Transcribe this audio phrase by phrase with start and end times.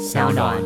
[0.00, 0.56] 小暖。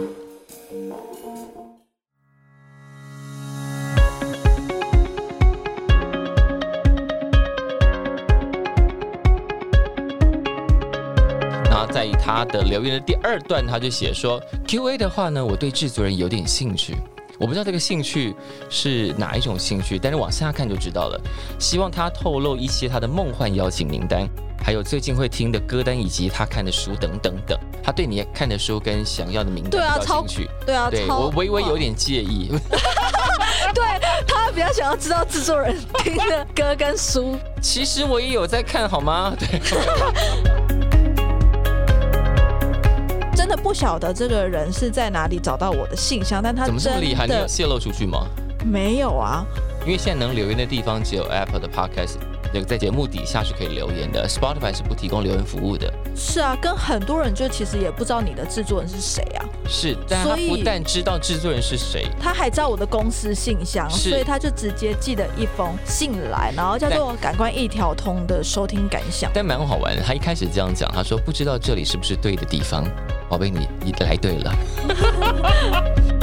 [11.65, 16.95] 然后在他的留言的第二段，他就写说，Q&A 的话呢，我对制作人有点兴趣。
[17.37, 18.33] 我不知道这个兴趣
[18.71, 21.21] 是哪一种兴趣，但是往下看就知道了。
[21.59, 24.29] 希望他透露一些他的梦幻邀请名单，
[24.63, 27.59] 还有最近会听的歌单，以及他看的书等等等。
[27.85, 32.51] 他对你看的书跟想要的名对啊单比较兴趣，对啊，超对我微微有点介意。
[33.75, 33.85] 对
[34.27, 37.37] 他比较想要知道制作人听的歌跟书。
[37.61, 39.35] 其实我也有在看，好吗？
[39.39, 39.61] 对，
[43.37, 47.27] 真的不晓得这个人是在哪里找到我的信箱，但他怎么这么厉害？
[47.27, 48.27] 你有的泄露出去吗？
[48.65, 49.45] 没有啊。
[49.85, 52.17] 因为现在能留言的地方只有 Apple 的 Podcast，
[52.55, 55.93] 那个在节目底下是可以留言的，Spotify 是不提供留言服务的。
[56.15, 69.29] 是啊，跟很多人就其实也不知道你的制作人是谁啊，是，但他不但知道制作人是谁，他还知道我的公司信箱，所以他就直接寄了一封信来，然后叫做“感官一条通”的收听感想。
[69.35, 70.03] 但蛮好玩的。
[70.03, 72.85] 他一开始这样讲，他说不知道这里是不是对的地方，
[73.29, 74.55] 宝贝，你你来对了。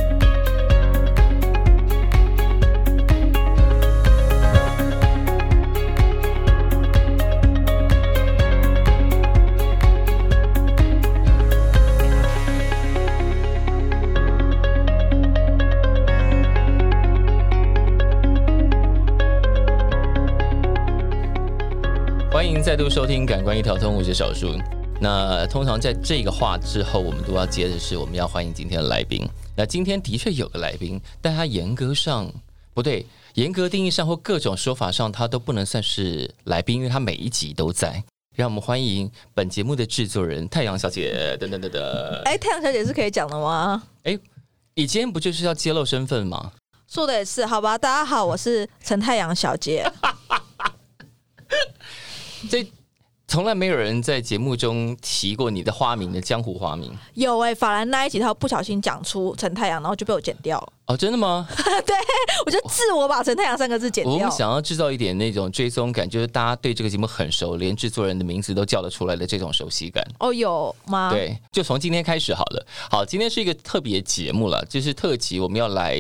[22.72, 24.58] 再度收听《感官一条通》，我是小树。
[25.02, 29.28] 那通常在这个话之后，我们都要接的是我们要欢迎今天的来宾。
[29.58, 32.32] 那今天的确有个来宾，但他严格上
[32.74, 38.02] 不对，严格定义上或各种说法上，他都不能算是来宾，因为他每一集都在。
[38.38, 42.22] 让我们欢迎本节目的制作人太阳小姐，等等等等。
[42.24, 43.84] 哎，太阳小姐是可以讲的吗？
[44.76, 46.54] 你今天不就是要揭露身份吗？
[46.88, 47.78] 说的也是，好吧。
[47.78, 49.86] 大家好，我是陈太阳小姐。
[52.50, 52.66] 这
[53.28, 60.74] 从来没有人在节目中提过你的花名的江湖花名有哎、法兰那一集他不小心讲出陈太阳，然后就被我剪掉了。
[60.88, 61.48] 哦，真的吗？
[61.56, 61.96] 对
[62.46, 64.30] 我就自我把陈太阳三个字剪掉我们。
[64.32, 70.06] 想要制造一点那种追踪感，就是大家对这个节目很熟，连制作人的名字都叫得出来的这种熟悉感。
[70.20, 72.68] 哦，有吗？，对，就从今天开始好了。
[72.90, 75.96] 好，今天是一个特别节目了，就是特辑，我们要来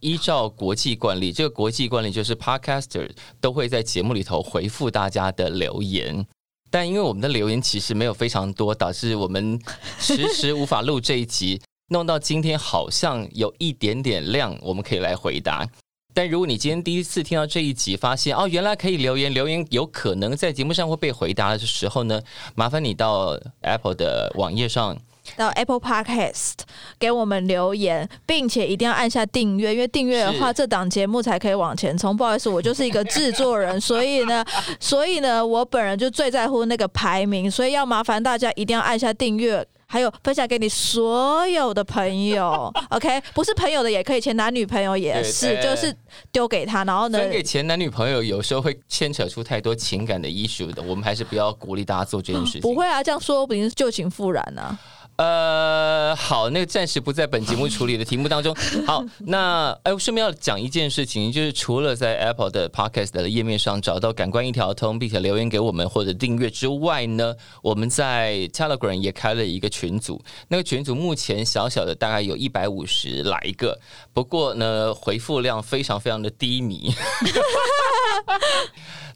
[0.00, 3.08] 依照国际惯例，这个国际惯例就是 podcaster
[3.40, 6.26] 都会在节目里头回复大家的留言。
[6.70, 9.58] 但因为我们的留言其实没有非常多，导致我们
[9.98, 15.66] 迟迟无法录这一集，弄到今天好像有一点点量，我们可以来回答。
[16.12, 22.20] 但如果你今天第一次听到这一集，发现哦，原来可以留言，留言有可能在节目上会被回答的时候呢，
[22.54, 24.98] 麻烦你到 Apple 的网页上
[25.36, 26.54] 到 Apple Podcast
[26.98, 32.16] 给我们留言，并且一定要按下订阅，因为订阅的话，这档节目才可以往前冲。
[32.16, 34.44] 不好意思，我就是一个制作人，所以呢，
[34.80, 39.66] 所以呢，我本人就最在乎那个排名，所以要麻烦大家一定要按下订阅。
[39.90, 45.96] 还有分享给你所有的朋友， OK，不是朋友的也可以，前男女朋友也是，对对就是
[46.30, 52.60] 丢给他，然后呢，分给前男女朋友，有时候会牵扯出太多情感的 issue 的，我们还是不要鼓励大家做这件事情。
[52.60, 54.78] 不会啊，这样说不定是旧情复燃啊。
[55.18, 58.54] 呃，好，那个暂时不在本节目处理的题目当中。
[58.86, 70.22] 好，那哎，我顺便要讲一件事情，就是除了在 Apple 的 Podcast 的页面上找到“感官一条通”，并且留言给我们或者订阅之外呢，我们在 Telegram 也开了一个群组。
[70.46, 73.76] 那个群组目前小小的大概有一百五十来个，
[74.12, 76.94] 不过呢，回复量非常非常的低迷。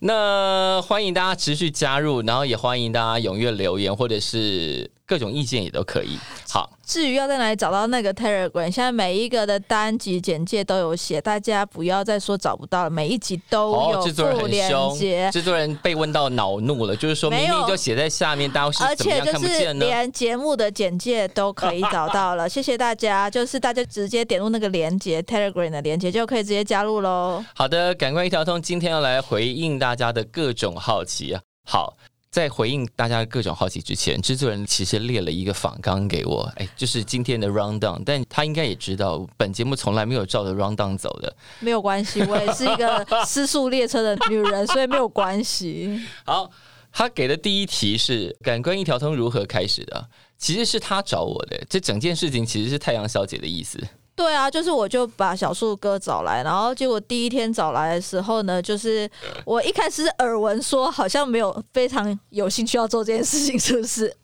[0.04, 6.18] 那欢迎大家持续加入，然后也欢迎大家踊跃留言，或者是各种意见也都可以。
[6.48, 19.84] 好，至于要在哪里找到那个 Telegram，现在每一个的单集简介都有写，大家不要再说找不到了，每一集都有哦制作人很凶接，，制作人被问到恼怒了，就是说明明就写在下面，大家是而怎么样且就是看不见呢？
[19.84, 22.48] 连节目的简介都可以找到了。
[22.48, 27.44] 谢谢大家，就是大家直接点入那个连接 Telegram 的连接就可以直接加入喽。
[27.54, 31.42] 好的，感官一条通，今天要来回应大家的各种好奇啊。
[31.66, 31.98] 好。
[32.32, 41.36] 在回应大家的各种好奇之前，制作人其实列了一个访纲给我，哎，就是今天的 round down，但他应该也知道，本节目从来没有照着 round down 走的。
[41.60, 46.00] 没有关系，我也是一个失速列车的女人，所以没有关系。
[46.24, 46.50] 好，
[46.90, 50.08] 他给的第一题是感官一条通如何开始的？
[50.38, 53.78] 其实是他找我的，这整件事情其实是太阳小姐的意思。
[54.14, 59.10] 对啊，就是我就把小树哥找来，然后结果第一天找来的时候呢，就是
[59.44, 64.14] 我一开始耳闻说好像没有非常有兴趣要做这件事情，是不是？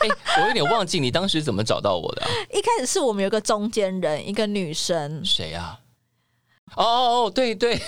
[0.00, 0.08] 哎、
[0.40, 2.28] 我有点忘记你当时怎么找到我的、啊？
[2.52, 5.22] 一开始是我们有个中间人，一个女生。
[5.24, 5.78] 谁呀、
[6.76, 7.78] 哦哦哦，对对，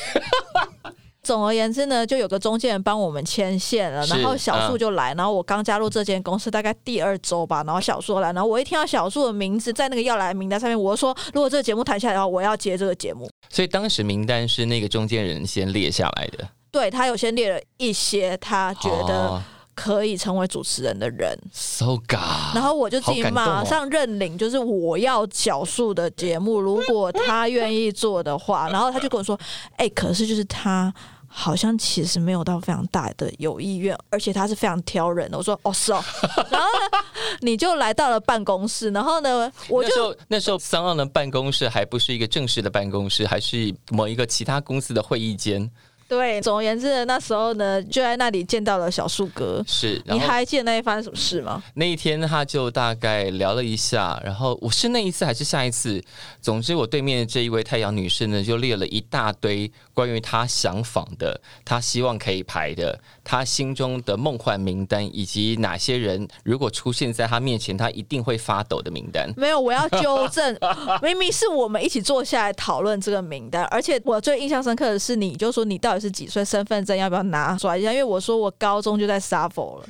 [1.23, 13.31] 总而言之呢，就有个中间人帮我们牵线了，然后小树就来，然后我刚加入这间公司大概第二周吧，然后小树来，然后我一听到小树的名字在那个要来的名单上面，我就说如果这个节目谈下来的话，我要接这个节目。
[13.49, 19.43] 所以当时名单是那个中间人先列下来的，对他有先列了一些他觉得哦
[19.75, 29.39] 可以成为主持人的人，so god，然后我就自己马上认领，就是我要小树的节目，如果他愿意做的话， 然后他就跟我说
[29.77, 30.93] ：“哎、可是就是他。”
[31.35, 35.39] 好像其实没有到非常大的有意愿，而且他是非常挑人的。
[35.39, 36.05] 我说哦是哦，
[36.53, 36.99] 然后呢，
[37.41, 45.71] 你就来到了办公室，然后呢，我就那时候那时候桑浪的办公室还不是一个正式的办公室，还是某一个其他公司的会议间，
[46.09, 49.65] 对，总而言之，那时候呢就在那里见到了小树哥。
[49.67, 51.63] 是，你还记得那一发生什么事吗？
[51.75, 56.03] 那一天他就大概聊了一下，然后我是那一次还是下一次？
[56.41, 69.33] 总之，我对面的这一位太阳女士呢，就列了一大堆关于他想访的、他希望可以排的、他心中的梦幻名单，以及哪些人如果出现在他面前，他一定会发抖的名单。
[69.37, 70.59] 没有，我要纠正，
[71.03, 77.93] 明明是我们一起坐下来讨论这个名单，而且我最印象深刻的是，你就说你到底是几岁，身份证要不要拿出来一下？
[77.93, 79.87] 因为我说我高中就在 s f f 了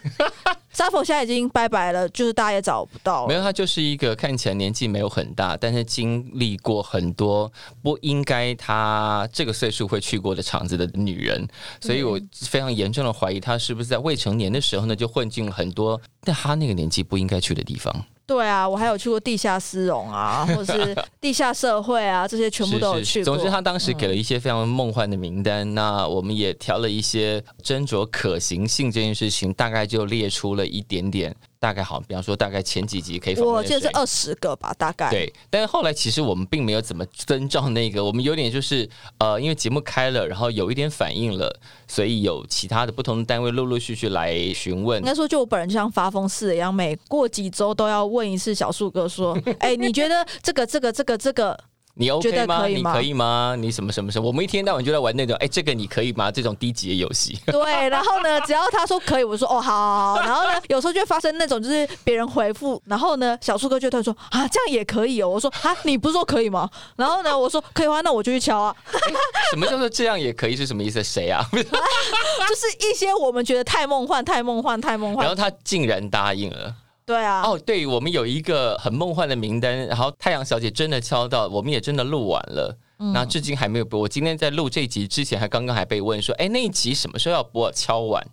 [0.73, 3.29] f f 现在已经拜拜了，就是大家也找不到了。
[3.29, 7.51] 没有，她就是一个看起来年纪没有很大，但是经历过很多
[7.83, 11.47] 不应该她这个岁数会去过的场子的女人，
[11.81, 18.05] 所以我非常严重的怀疑她是不是在未成年的时候呢就混进了很多但她那个年纪不应该去的地方。
[18.27, 23.25] 对啊，我还有去过地下丝绒啊， 或者是地下社会啊，这些全部都有去过。
[23.25, 35.09] 是总之，他当时给了一些非常梦幻的名单，那我们也挑了一些斟酌可行性这件事情，大概就列出了一点点，大概好，比方说大概前几集可以访问我记得是二十个吧，大概。
[35.11, 38.89] 对，但是后来其实我们并没有怎么遵照那个，我们有点就是
[39.19, 41.57] 呃，因为节目开了，然后有一点反应了，
[41.87, 45.07] 所以有其他的不同的单位陆陆续续来询问应。
[45.07, 51.57] 该说，就我本人就像发疯似的一样，每过几周都要问一次小树哥说：“哎、你觉得这个、这个、这个、这个
[51.95, 52.61] 你 OK 吗？
[52.63, 53.55] 可以吗你可以吗？
[53.59, 54.27] 你什么什么什么？
[54.27, 56.31] 我们一天到晚就在玩那种，哎，这个你可以吗？
[56.31, 57.39] 这种低级的游戏。
[57.53, 60.19] 对，然后呢，只要他说可以，我说哦好。
[60.21, 65.29] 然后呢， 有时候就会发生那种就是别人回复，然后呢，小树哥就突然说啊这样也可以哦。
[65.29, 66.69] 我说啊你不是说可以吗？
[66.97, 68.75] 然后呢，我说可以的话，那我就去敲啊。
[69.51, 71.03] 什么叫做这样也可以是什么意思？
[71.05, 71.47] 谁啊？
[71.53, 75.27] 就是一些我们觉得太梦幻、太梦幻、太梦幻。
[75.27, 76.75] 然后他竟然答应了。
[77.05, 82.79] 对啊，哦，对，我们有一个很梦幻的名单，然后太阳小姐真的敲到，我们也真的录完了。
[82.99, 83.99] 嗯那至今还没有播。
[83.99, 87.73] 我今天在录这集之前，还刚刚还被问说，哎，那一集什么时候要播？
[87.73, 88.25] 敲完，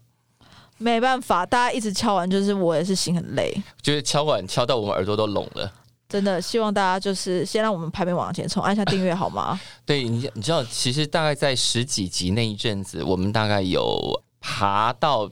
[0.78, 3.52] 没办法，大家一直敲完，就是我也是心很累。
[3.82, 5.72] 就是敲碗敲到我们耳朵都聋了。
[6.08, 9.60] 真的希望大家就是先让我们排名往前冲，按下订阅好吗？
[9.86, 15.28] 对你，你知道，其实大概在十几集那一阵子，我们大概有爬到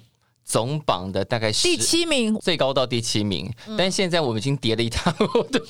[0.47, 5.59] 总榜的大概是第七名，最高到第七名，但现在我们已经跌了一塌糊涂。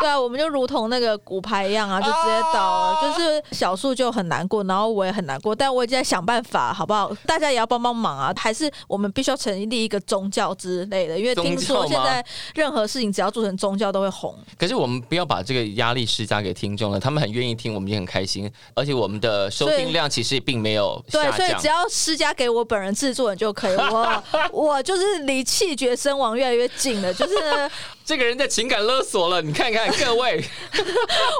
[0.00, 3.00] 对啊，我们就如同那个骨牌一样啊，就直接倒了。
[3.02, 7.14] 就是小树就很难过，然后我也很难过，但我已经在想办法，好不好？
[7.24, 8.32] 大家也要帮帮忙啊！
[8.36, 12.24] 还是我们必须要成立一个宗教之类的，因为听说现在
[12.56, 14.36] 任何事情只要做成宗教都会红。
[14.58, 21.72] 可是我们不要把这个压力施加给听众了，他们很愿意听，我们也很开心，而且我们的收听量其实并没有对，所以只。
[21.72, 23.71] 要施加给我本人制作人就可以。
[23.76, 27.34] 我我就是离气绝身亡越来越近了，就是，
[28.04, 30.44] 这个人在情感勒索了，你看看 各位，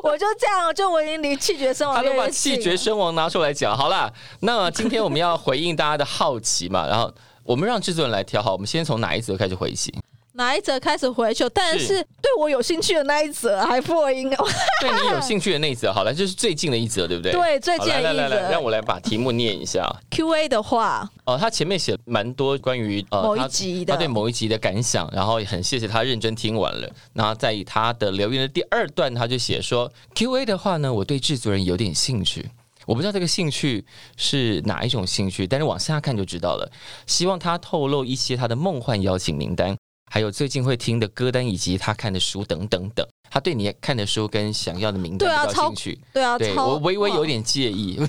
[0.02, 2.58] 我就这样，就我已经离气绝身亡他都把越来越近了。
[2.58, 3.76] 气绝身亡拿出来讲。
[3.76, 7.12] 好啦，那今天我们要回应大家的好奇嘛，然后
[7.44, 9.92] 我们让制作人来挑好，我们先从哪一则开始回击？
[10.34, 11.48] 哪一则开始回球？
[11.50, 14.48] 但是是对我有兴趣的那一则还破音哦。
[14.80, 17.32] 对你有兴趣的那一则，好了，就是最近的一则，对不对？
[17.32, 19.94] 对最近的好来来来来，让我来把题目念一下。
[20.10, 26.90] Q&A 的话，哦，他前面写蛮多关于呃某一他集的他对某一集的感想，然后也很谢谢他认真听完了。
[27.12, 32.48] 然后在他的留言的第二段，他就写说 Q&A 的话呢，我对制作人有点兴趣。
[32.84, 33.84] 我不知道这个兴趣
[34.16, 36.68] 是哪一种兴趣，但是往下看就知道了。
[37.06, 39.76] 希望他透露一些他的梦幻邀请名单，
[40.14, 43.06] 还有最近会听的歌单，以及他看的书等等等。
[43.30, 47.96] 他对你看的书跟想要的名单比较对啊超兴趣，对啊，超对我微微有点介意。
[47.96, 48.06] 对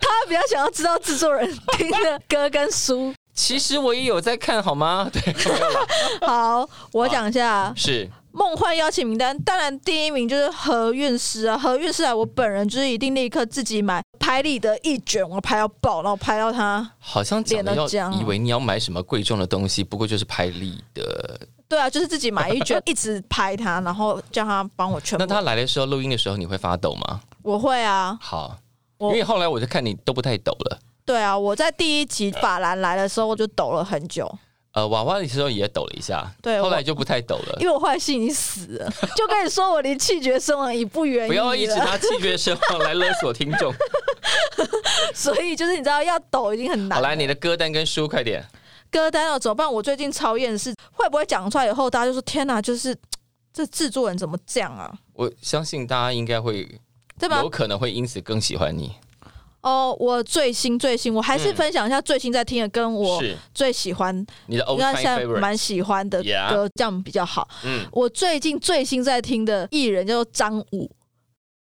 [0.00, 3.12] 他比较想要知道制作人听的歌跟书。
[3.34, 5.10] 其实我也有在看，好吗？
[5.12, 5.20] 对，
[6.24, 16.88] 好，我讲一下，是梦幻邀请名单，当然第一名就是何韵诗啊，何韵诗啊，我本人就是一定立刻自己买拍立得一卷，我拍到爆，然后拍到他。
[16.98, 21.40] 好像讲的要以为你要买什么贵重的东西，不过就是拍立得。
[21.68, 25.26] 对啊，就是自己买一卷，一直拍他，然后叫他帮我全部。
[25.26, 27.20] 那他来的时候录音的时候，你会发抖吗？
[27.42, 28.56] 我会啊，好，
[28.98, 30.78] 因为后来我就看你都不太抖了。
[31.04, 34.30] 对啊，我在第一集法兰来的时候，我就抖了很久，
[34.72, 37.66] 呃，娃娃的时候也抖了一下，对后来就不太抖了因。
[37.66, 43.74] 为我后来心已经死了，就跟你说我离气绝身亡已不远矣不要一直了拿气绝身亡来勒索听众。
[45.14, 48.44] 所以就是你知道要抖已经很难好，来你的歌单跟书，快点。
[48.90, 49.70] 歌单哦，怎么办？
[49.70, 52.96] 我最近超厌世，会不会讲出来以后，大家就说天哪，就是
[53.52, 54.92] 这制作人怎么这样啊？
[55.14, 56.66] 我相信大家应该会
[57.18, 57.48] 对吧有？
[57.50, 58.94] 可能会因此更喜欢你。
[59.60, 64.14] 哦，我最新最新，我还是嗯分享一下最新在听的，跟我是最喜欢，
[64.46, 65.24] 你的应该现在。
[65.38, 67.48] 蛮喜欢的歌，这样比较好。
[67.64, 70.90] 嗯，我最近最新在听的艺人叫做张武，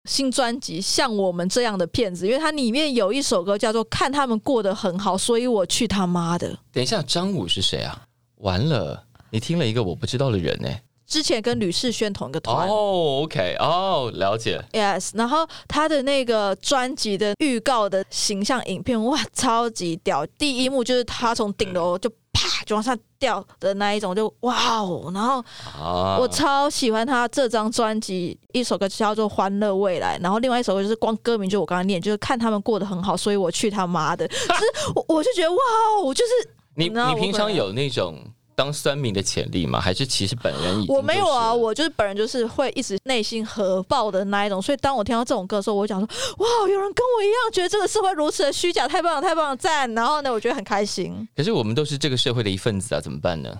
[0.04, 6.58] 新专辑《像我们这样的骗子》，因为它里面有一首歌叫做《看他们过得很好》，所以我去他妈的。
[6.72, 8.04] 等一下，张武是谁啊？
[8.36, 10.68] 完了，你听了一个我不知道的人呢、
[11.08, 12.68] 之前跟吕世轩同一个团。
[12.68, 14.62] 哦，OK，哦，了解。
[14.72, 20.26] Yes，然后他的那个专辑的预告的形象影片，哇，超级屌！
[20.38, 25.10] 第一幕就是他从顶楼就啪就往下掉的那一种，就哇哦！
[25.14, 25.42] 然后
[25.80, 38.22] 啊，我超喜欢他这张专辑，一首歌叫做《欢乐未来》，然后另外一首歌就是光歌名就我刚刚念，就是看他们过得很好，所以我去他妈的，就是我我就觉得哇哦，我就是你那我你平常有那种
[38.58, 39.80] 当酸民的潜力吗？
[39.80, 46.06] 还是其实本人已经我没有啊，我就是本人就是会一直内心核爆的那一种，所以当我听到这种歌的时候，我会讲说
[46.38, 49.88] 哇，有人跟我一样觉得这个社会如此的虚假，太棒了，太棒了，赞！
[49.94, 53.56] 然后呢，我觉得很开心，可是我们都是这个社会的一份子啊，怎么办呢？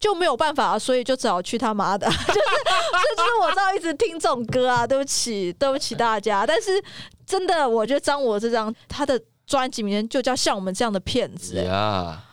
[0.00, 6.82] 就没有办法、啊所以就只好去他妈的， 就是就是我知道一直听这种歌啊，对不起，对不起大家，但是
[7.24, 11.64] 真的，我觉得张我这张他的专辑名就叫像我们这样的骗子、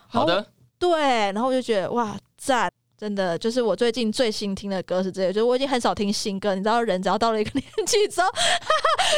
[0.09, 0.43] 好的，
[0.79, 8.27] 对，然后我就觉得哇赞，真的就是我最近最新听的歌是这个，就是我已经很少听新歌，你知道，人只要到了一个 年纪之后，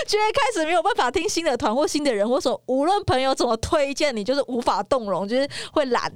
[0.08, 6.12] 就会开始没有办法听新的团或新的人，或者说无论朋友怎么推荐你，就是无法动容，就是会懒。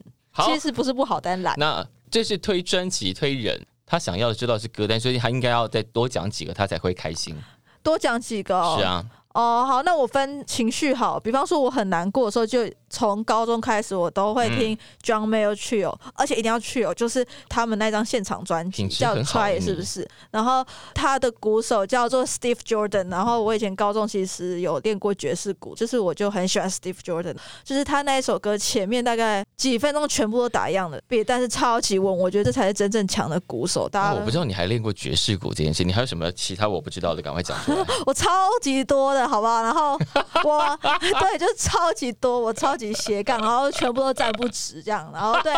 [0.45, 1.53] 其，实不是不好，但懒。
[1.59, 7.35] 那这是推专辑推人，他想要的知道是歌单，所以他应该要再多讲几个，他才会开心。
[7.83, 8.77] 多讲几个哦。
[8.79, 20.07] 是啊，哦，好，那我分情绪好，比方说我很难过的时候，就从高中开始我都会嗯听 John Mayer Trio，、而且一定要 Trio，就是他们那张现场专辑叫 Try，是不是？
[20.29, 20.63] 然后
[20.93, 33.89] 他的鼓手叫做 Steve Jordan，然后我以前高中其实有练过爵士鼓，就是我就很喜欢 Steve Jordan，就是他那一首歌前面大概几分钟全部都打一样的 beat，但是超级稳，我觉得这才是真正强的鼓手。
[33.89, 37.21] 大家、啊我不知道你还练过爵士鼓这件事，你还有什么其他我不知道的？
[37.23, 37.83] 赶快讲出来。
[38.05, 38.29] 我超
[38.61, 39.61] 级多的，好不好？
[39.63, 39.97] 然后
[40.43, 40.79] 我
[41.19, 45.09] 对，就超级多，我超级斜杠，然后全部都站不直这样。
[45.13, 45.53] 然后对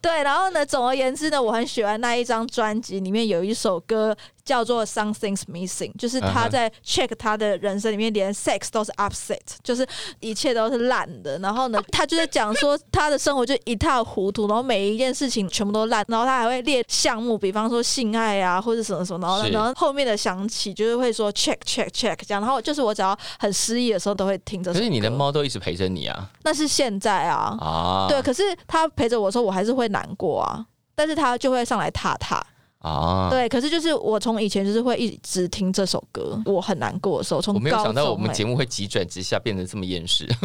[0.00, 4.16] 对，然后呢，总而言之呢，我很喜欢那一张专辑，里面有一首歌
[4.48, 9.86] 叫做《Something's Missing》，就是他在 check 他的人生里面，连 sex 都是 upset，就是
[10.20, 11.38] 一切都是烂的。
[11.40, 24.78] 然后呢， 他就是讲说他的生活就一塌糊涂，然后每一件事情全部都烂，然后他还会列项目，比方说性爱啊，或者什么什么，然后是然后后面的想起就是会说 check check check 这样，然后就是我只要很失意的时候都会听这首歌。
[24.80, 28.06] 可是你的猫都一直陪着你啊那是现在啊，啊！
[28.08, 30.64] 对，可是他陪着我的时候，我还是会难过啊。
[30.94, 32.44] 但是他就会上来踏踏，
[32.80, 33.48] 啊，对。
[33.48, 40.28] 可是就是我从以前就是会一直听这首歌，我很难过的时候，从我没有想到我们节目会急转直下，变得这么厌世。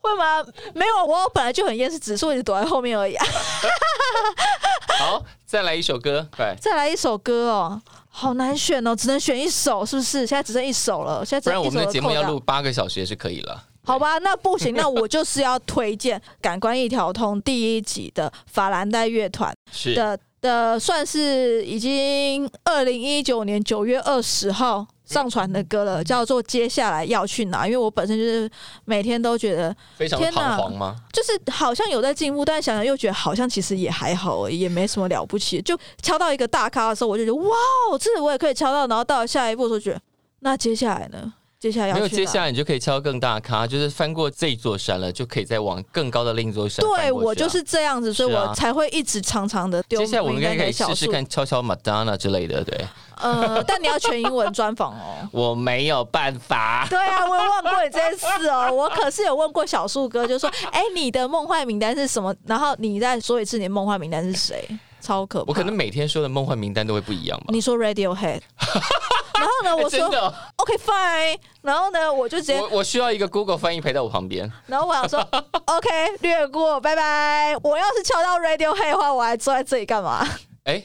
[0.00, 0.40] 会吗？
[0.72, 3.26] 没有，我本来就很厌世，只是我一直躲在后面而已、啊。
[5.00, 6.54] 好，再来一首歌，快！
[6.60, 10.18] 再来一首歌哦，好难选哦，只能选一首，是不是？
[10.24, 13.60] 现在只剩一首了，现在只不然我剩一首们的节目要录八个小时也是可以了。
[13.84, 27.64] 好吧，那不行，那我就是要推荐《感官一条通》第一集的法兰黛乐团 是的的，算是已经二零一九年九月二十号上传的歌了，叫做《接下来要去哪》。
[27.66, 28.48] 因为我本身就是
[28.84, 30.96] 每天都觉得，非常彷徨吗？
[31.12, 35.60] 就是好像有在进步，但想想又觉得好像其实也还好而已，也没什么了不起。
[35.60, 37.54] 就敲到一个大咖的时候，我就觉得哇，
[38.00, 38.86] 这我也可以敲到。
[38.86, 40.00] 然后到了下一步的时候，觉得
[40.40, 41.34] 那接下来呢？
[41.58, 47.12] 接下来要没有，接下来你就可以敲更大咖，就是翻过这座山了，就可以再往更高的另一座山对啊。
[47.12, 52.86] 我就是这样子，所以我才会一直常常的丢接下来我们应该可以试试看敲敲 Madonna 之类的，对
[53.16, 55.26] 呃， 但你要全英文专访哦。
[55.32, 56.86] 我没有办法。
[56.90, 58.70] 对啊，我有问过你这件事哦。
[58.70, 64.68] 我可是有问过小树哥，就说：“哎、你的梦幻名单是什么？”然后你再说一次，你的梦幻名单是谁？
[65.00, 65.44] 超可怕。
[65.48, 67.46] 我可能每天说的梦幻名单都会不一样吧。
[67.48, 68.40] 你说 Radiohead，
[69.38, 74.50] 然后呢，我说 OK fine，然后呢，我就直接，我我需要一个 Google 翻译陪在我旁边。
[74.66, 75.20] 然后我想说
[75.66, 75.88] OK
[76.20, 77.56] 略过，拜拜。
[77.62, 80.26] 我要是敲到 Radiohead 的话，我还坐在这里干嘛？
[80.64, 80.82] 哎，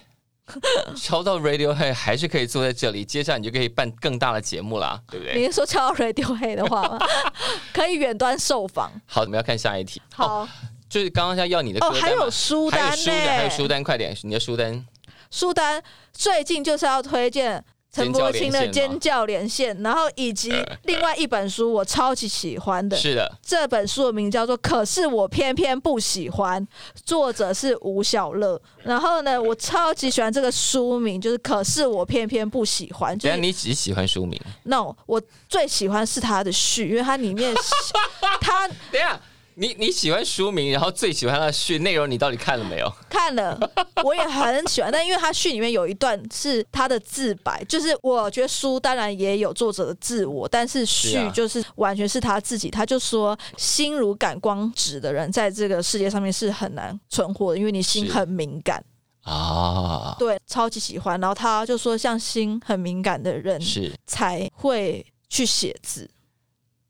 [0.96, 5.38] 敲到 Radiohead 还是可以坐在这里，接下来你就可以办更大的节目啦，对不对？
[5.40, 7.00] 你是说敲到 Radiohead 的话吗？
[7.74, 8.92] 可以远端受访。
[9.06, 10.02] 好，我们要看下一题。
[10.18, 10.48] 哦，好
[10.90, 14.86] 就是刚刚要要你的歌哦，还有书单呢、还有书单，还有书单，快点，你的书单。
[15.30, 15.82] 书单
[16.12, 26.66] 最近就是要推荐陈柏青的《尖叫连线》，然后以及另外一本书我超级喜欢的，是的，这本书的名叫做《可是我偏偏不喜欢》，
[27.04, 28.60] 作者是吴小乐。
[28.84, 33.18] 然后呢，我超级喜欢这个书名，就是“可是我偏偏不喜欢”。
[33.20, 34.40] 就原来是你只喜欢书名。
[34.64, 37.54] no，我最喜欢是他的序，因为它里面
[38.40, 39.20] 他等下，
[39.62, 42.92] 你你喜欢书名，然后最喜欢它的序内容，你到底看了没有？
[43.08, 43.56] 看了，
[44.04, 52.72] 我也很喜欢，但因为他序里面有一段是他的自白，就是我觉得书当然也有作者的自我，但是序就是完全是他自己。
[52.72, 58.84] 他就说，心如感光纸的人在这个世界上面是很难存活的，因为你心很敏感。
[59.22, 61.22] 啊，对，超级喜欢。
[61.22, 66.10] 然后他就说，像心很敏感的人是才会去写字。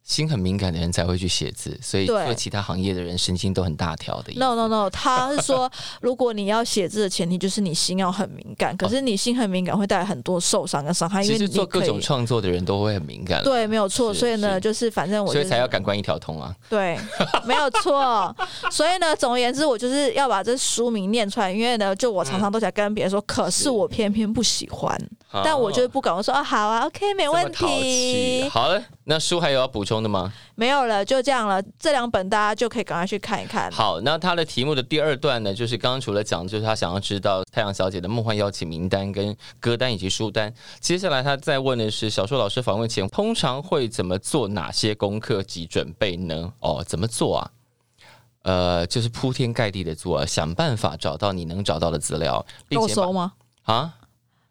[0.03, 4.33] 心很敏感的人才会去写字，所以对做其他行业的人神经都很大条的。
[4.33, 14.13] No no no，他是说， 如果你要写字的前提就是你心要很敏感，可是你心很敏感会带来很多受伤跟伤害，因为你做各种创作的人都会很敏感，，对，没有错。
[14.13, 16.53] 所以呢，就是反正我、就是、所以才要感官一条通啊。
[16.69, 16.99] 对，
[17.45, 18.35] 没有错。
[18.69, 24.97] 所以呢，总而言之，我就是要把这书名念出来，因为呢，就我常常都想跟别人说，可是是我偏偏不喜欢，
[25.31, 26.15] 但我就是不敢。
[26.15, 30.33] 我说啊，好啊，OK，没问题，好了，那书还有要补充的吗？
[30.55, 31.61] 没有了，就这样了。
[31.79, 33.71] 这两本大家就可以赶快去看一看。
[33.71, 40.53] 好，那他的题目的第二段呢，就是刚刚除了讲，就是他想要知道太阳小姐的梦幻邀请名单、跟歌单以及书单。
[40.79, 46.51] 接下来他再问的是，小说老师访问前通常会怎么做哪些功课及准备呢？
[46.59, 47.51] 哦，怎么做啊？
[48.43, 53.31] 呃，就是铺天盖地的做，想办法找到你能找到的资料，并且搜吗？
[53.63, 53.93] 啊。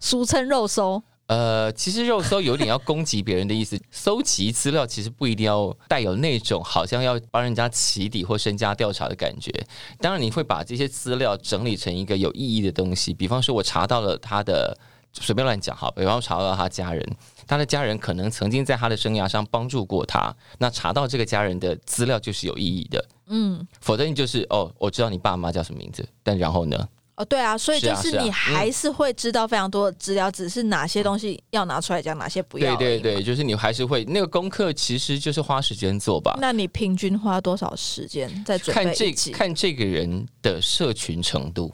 [0.00, 1.02] 俗称肉搜。
[1.26, 9.52] 呃，其实肉搜有点要攻击别人的意思， 搜集资料其实不一定要带有那种好像要帮人家起底或身家调查的感觉。
[10.00, 14.76] 当然，你会把这些资料整理成一个有意义的东西，比方说，我查到了他的，
[15.13, 17.08] 随便乱讲哈，比方查到他家人，
[17.47, 26.89] 他的家人可能曾经在他的生涯上帮助过他，那查到这个家人的资料就是有意义的，嗯，否则你就是哦，我知道你爸妈叫什么名字，但然后呢？
[27.21, 32.75] 哦，对啊，所以就是你还是会知道非常多的资料，只是哪些东西要拿出来讲，哪些不要。
[32.76, 33.17] 对对。
[33.17, 36.39] 对，就是你还是会那个功课，其实就是花时间做吧。
[36.41, 39.33] 那你平均花多少时间在准看这备？
[39.33, 41.71] 看这个人的社群程度。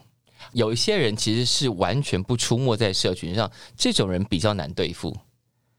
[0.52, 5.16] 有一些人其实是完全不出没在社群上，这种人比较难对付。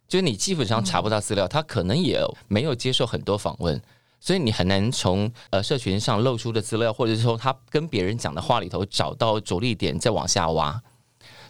[0.08, 3.82] 就是你基本上查不到资料，他可能也没有接受很多访问，
[4.20, 10.82] 所以你很难从呃社群上露出的资料，或者是说他跟别人讲的话里头找到着力点，再往下挖。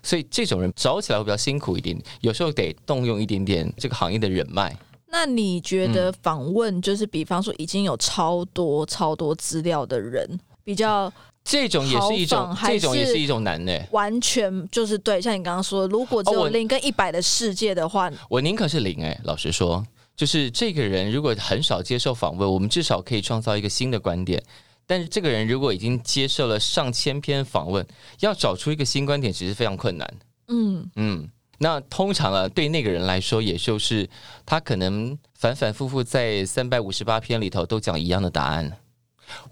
[0.03, 4.75] 所以这种人找起来会比较辛苦一点，有时候得动用一点点这个行业的人脉。
[5.10, 11.12] 那你觉嗯得访问就是，比方说已经有超多超多资料的人，比较
[11.43, 19.86] 这种也是一种这种也是是一种难呢、完全就是对，像你刚刚说的，如果只有零跟一百的世界的话，我宁可是零哎、老实说，
[20.17, 24.43] 就是这个人如果很少接受访问，我们至少可以创造一个新的观点。
[24.88, 27.86] 但是这个人如果已经接受了上千篇访问，
[28.21, 30.13] 要找出一个新观点，其实非常困难。
[30.47, 34.10] 嗯，嗯，那通常啊，对那个人来说，也就是
[34.45, 38.71] 他可能反反复复在三百五十八篇里头都讲一样的答案，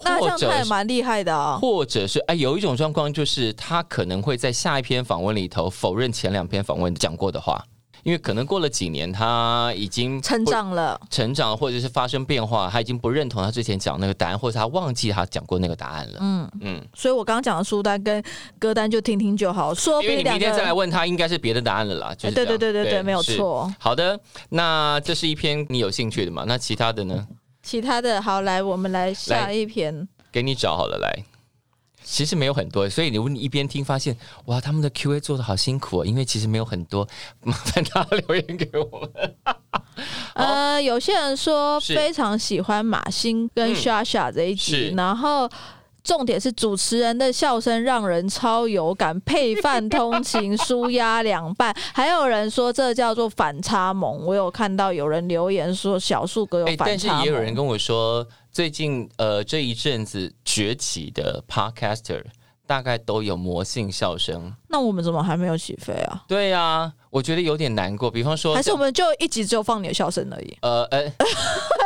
[0.04, 7.62] 那这样他或者也蛮厉害的啊、或者是哎，有一种状况就是他可能会在下一篇访问里头否认前两篇访问讲过的话，
[8.06, 11.02] 因为可能过了几年，他已经成不长了。
[11.10, 16.20] 成长或者是发生变化，他已经不认同他之前讲那个答案，或者他忘记他讲过那个答案了。
[16.22, 18.24] 嗯，嗯，所以我刚刚讲的书单跟
[18.60, 20.56] 歌单就听听就好，说不因为你明定两个。
[20.56, 22.14] 天再来问他，应该是别的答案了啦。
[22.20, 23.20] 对对对对对，没有。
[23.24, 23.74] 是错。
[23.80, 26.44] 好的，那这是一篇你有兴趣的嘛？
[26.48, 27.28] 那其他的呢？
[27.64, 30.08] 其他的好，来我们来下一篇。
[30.32, 31.24] 给你找好了，来。
[32.06, 34.16] 其实没有很多，所以你你一边听发现，
[34.46, 37.06] 哇，他们的 Q A 做的好辛苦哦，因为其实没有很多，
[37.42, 39.36] 麻烦大家留言给我们。
[40.36, 45.50] 呃，有些人说非常喜欢马欣跟嗯莎莎这一集，是然后。
[46.06, 51.76] 重点是主持人的笑声让人超有感，配饭通勤，舒压凉拌。
[51.96, 57.26] 还有人说这叫做反差萌，我有看到有人留言说小树哥有哎，但是反差萌。
[57.26, 58.24] 也有人跟我说，
[58.56, 62.24] 最近呃这一阵子崛起的 Podcaster
[62.66, 64.56] 大概都有魔性笑声。
[64.70, 66.24] 那我们怎么还没有起飞啊？
[66.26, 68.10] 对呀、我觉得有点难过。
[68.10, 70.58] 比方说，还是我们就一集只有放你的笑声而已？
[70.62, 71.12] 呃呃，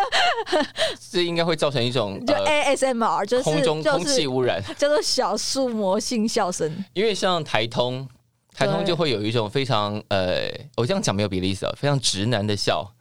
[1.10, 6.86] 这应该会造成一种就呃 ASMR，就是空中空气污染，叫做小树魔性笑声。
[6.94, 8.08] 因为像台通，
[8.54, 12.94] 台通就会有一种非常呃，我这样讲没有别的意思啊，非常直男的笑。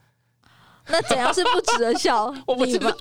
[0.89, 2.33] 那怎样是不值得笑？
[2.45, 2.89] 我不知道。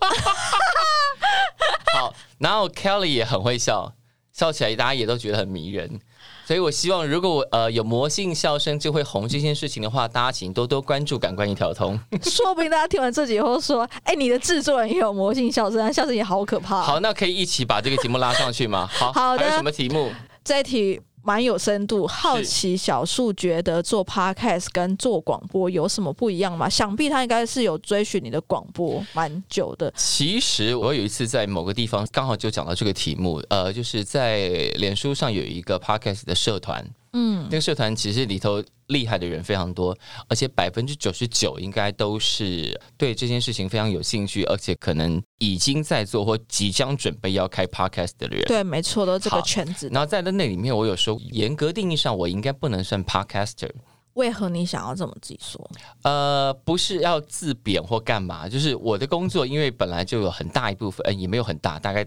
[1.94, 3.92] 好，然后 Kelly 也很会笑，
[4.32, 6.00] 笑起来大家也都觉得很迷人。
[6.46, 12.00] 所以我希望，如果我呃有魔性笑声就会红这件事情的话，大家请多多关注《感官一条通》。
[12.30, 18.88] 说不定大家听完这集以后说：“哎、你的制作人也有魔性笑声，笑声也好可怕。”好，那可以一起把这个节目拉上去吗？
[18.90, 20.10] 好，好的还有什么题目？
[20.42, 20.98] 这一题
[21.28, 26.66] 蛮有深度，好奇小树觉得做 podcast 跟做广播有什么不一样吗？
[26.70, 29.92] 想必他应该是有追寻你的广播蛮久的。
[29.94, 39.96] 其实我有一次在某个地方刚好就讲到这个题目，呃，就是在脸书上有一个 podcast 的社团，嗯，那个社团其实里头厉害的人非常多，
[40.28, 48.42] 而且百分之九十九应该都是对这件事情非常有兴趣，而且可能已经在做或即将准备要开 podcast 的人。
[48.46, 49.88] 对，没错，都是这个圈子。
[49.92, 53.70] 然后在那里面，我有说，严格定义上，我应该不能算 podcaster。
[54.14, 55.70] 为何你想要这么自己说？
[56.02, 62.04] 呃，不是要自贬或干嘛，就是我的工作，因为本来就有很大一部分，呃，也没有很大，大概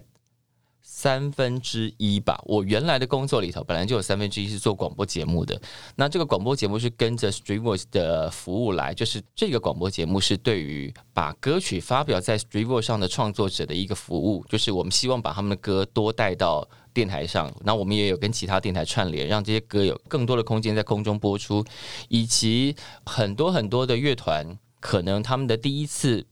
[1.02, 2.40] 三分之一吧。
[2.44, 5.60] 我原来的工作里头，本来就有三分之一是做广播节目的。
[5.96, 21.64] 那这个广播节目是跟着 Streamvoice 的服务来，就是这个广播节目是对于把歌曲发表在 Streamvoice 上的创作者的一个服务，就是我们希望把他们的歌多带到电台上，那我们也有跟其他电台串联，让这些歌有更多的空间在空中播出，
[22.10, 26.24] 以及很多很多的乐团，可能他们的第一次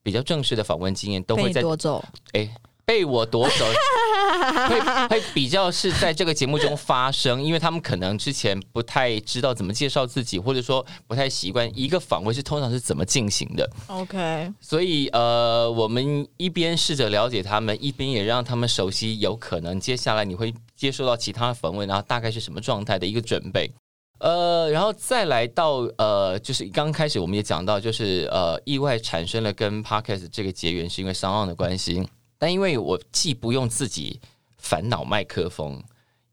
[0.00, 2.04] 比较正式的访问经验都会在夺走，
[2.34, 2.48] 哎
[2.92, 3.64] 被我夺走，
[4.68, 13.66] 会会比较是在这个节目中发生，因为他们可能之前不太知道怎么介绍自己，或者说不太习惯一个访问是通常是怎么进行的。
[13.86, 23.72] OK，所以呃，我们一边试着了解他们，一边也让他们熟悉有可能接下来你会接收到其他的访问，然后大概是什么状态的一个准备。
[24.20, 32.06] 呃，然后再来到呃，就是刚开始我们也讲到，就是呃，意外产生了跟 Podcast 这个结缘，是因为商岸的关系。
[32.42, 34.18] 但因为我既不用自己
[34.58, 35.80] 烦恼麦克风，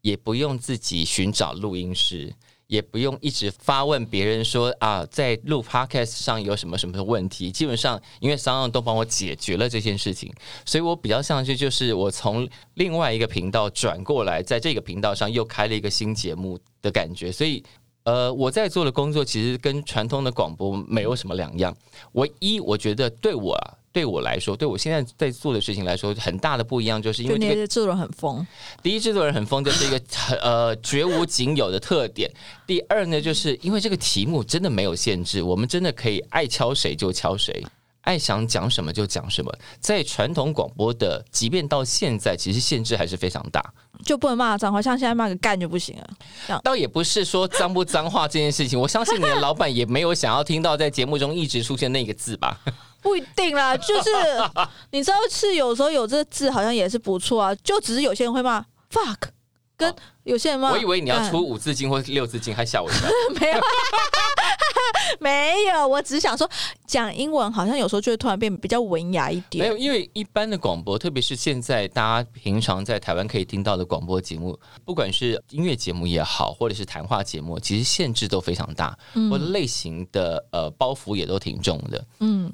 [0.00, 2.34] 也不用自己寻找录音室，
[2.66, 7.52] 也不用一直发问别人说啊，在录 podcast 上有什么什么问题。
[7.52, 10.28] 基本上，因为商岸都帮我解决了这件事情，
[10.66, 17.62] 所以我比较像是就是我从另外一个频道转过来，在这个频道上又开了一个新节目的感觉，所以。
[18.04, 21.76] 呃，我在做的工作其实跟传统的广播没有什么两样。
[22.12, 23.54] 唯一我觉得对我，
[23.92, 28.46] 对我来说，对我现在在做的事情来说，很大的不一样，就是因为这个制作人很疯，
[28.82, 30.00] 第一，制作人很疯，这是一个
[30.40, 32.30] 呃绝无仅有的特点。
[32.66, 37.66] 第二呢，就是因为这个题目真的没有限制，我们真的可以爱敲谁就敲谁。
[38.02, 43.62] 爱想讲什么就讲什么，在传统广播的，即便到现在，其实限制还是非常大。
[44.02, 46.60] 就不能骂脏话，像现在骂个干就不行了。
[46.64, 52.58] 倒也不是说脏不脏话这件事情，我相信你的老板也没有想要听到在节目中一直出现那个字吧？
[53.02, 54.10] 不一定啦， 就是
[54.92, 58.60] 你知道是有时候有这个字好像也是不错啊，就只是有些人会骂
[58.90, 59.28] fuck，
[59.76, 63.08] 跟哦有些人骂，我以为你要出嗯五字经或六字经，还吓我一跳。
[63.40, 63.60] 没有，
[65.18, 66.48] 没有，我只是想说
[66.86, 69.70] 讲英文好像有时候就会突然变比较文雅一点没点。
[69.70, 78.96] 有，因为一般的广播，特别是现在大家平常在台湾可以听到的广播节目，不管是音乐节目也好，或者是谈话节目，其实限制都非常大，
[79.30, 82.04] 或者类型的呃包袱也都挺重的。
[82.20, 82.52] 嗯，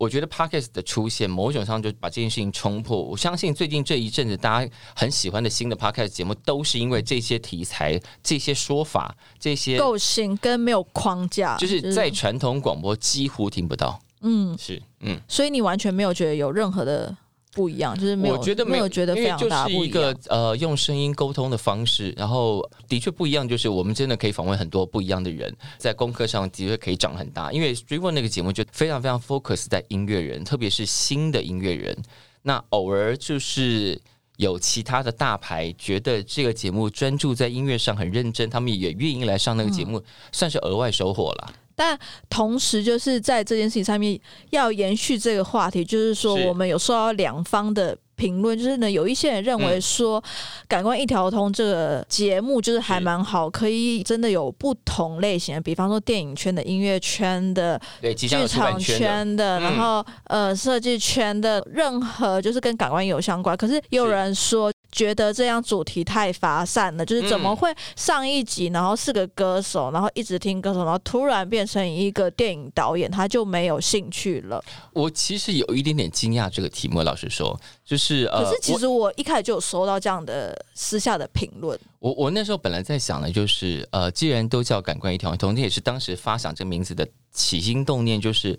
[0.00, 3.02] 我觉得 podcast 的出现，某种上就把这件事情冲破。
[3.02, 14.00] 我相信最近这一阵子，大家很喜欢的新的 podcast 节目，都是因为这些题材、这些说法、这些，构型跟没有框架，就是在传统广播几乎听不到。
[14.22, 15.20] 嗯，是，嗯。
[15.28, 17.14] 所以你完全没有觉得有任何的
[17.52, 20.16] 不一样，就是没有，我觉得有，没有觉得非常就大不一是一个样。
[20.28, 27.52] 呃用声音沟通的方式，然后的确不一样，就是我们真的可以访问很多不一样的人，在功课上的确可以长很大。
[27.52, 31.96] 因为 Street One 那个节目就非常非常 focus 在音乐人，特别是新的音乐人。
[32.42, 34.00] 那偶尔就是
[34.36, 41.52] 有其他的大牌觉得这个节目专注在音乐上很认真，他们也愿意来上那个节目，嗯算是额外收获了。
[41.80, 50.20] 但同时，就是在这件事情上面要延续这个话题，就是说我们有受到两方的评论，就是呢，有一些人认为说
[50.68, 59.62] 《感官一条通》这个节目就是还蛮好，可以真的有不同类型的，比方说电影圈的、音乐圈的、对，剧场圈的，嗯。
[59.62, 63.56] 然后呃设计圈的，任何就是跟感官有相关。
[63.56, 74.62] 可是也有人说，觉得这样主题太发散了，就是怎么嗯会上一集然后是个歌手，然后一直听歌手，然后突然变成一个电影导演，他就没有兴趣了。
[74.92, 88.58] 我其实有一点点惊讶这个题目，老实说，就是呃，可是其实我一开始就有收到这样的私下的评论，我我那时候本来在想的就是，呃，既然都叫感官一条同时也是当时发想这名字的起心动念，就是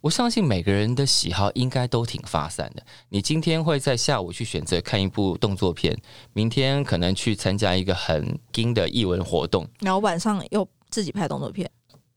[0.00, 2.82] 我相信每个人的喜好应该都挺发散的。
[3.08, 5.96] 你今天会在下午去选择看一部动作片，
[6.32, 11.68] 明天可能去参加一个很精的译文活动，然后晚上又自己拍动作片。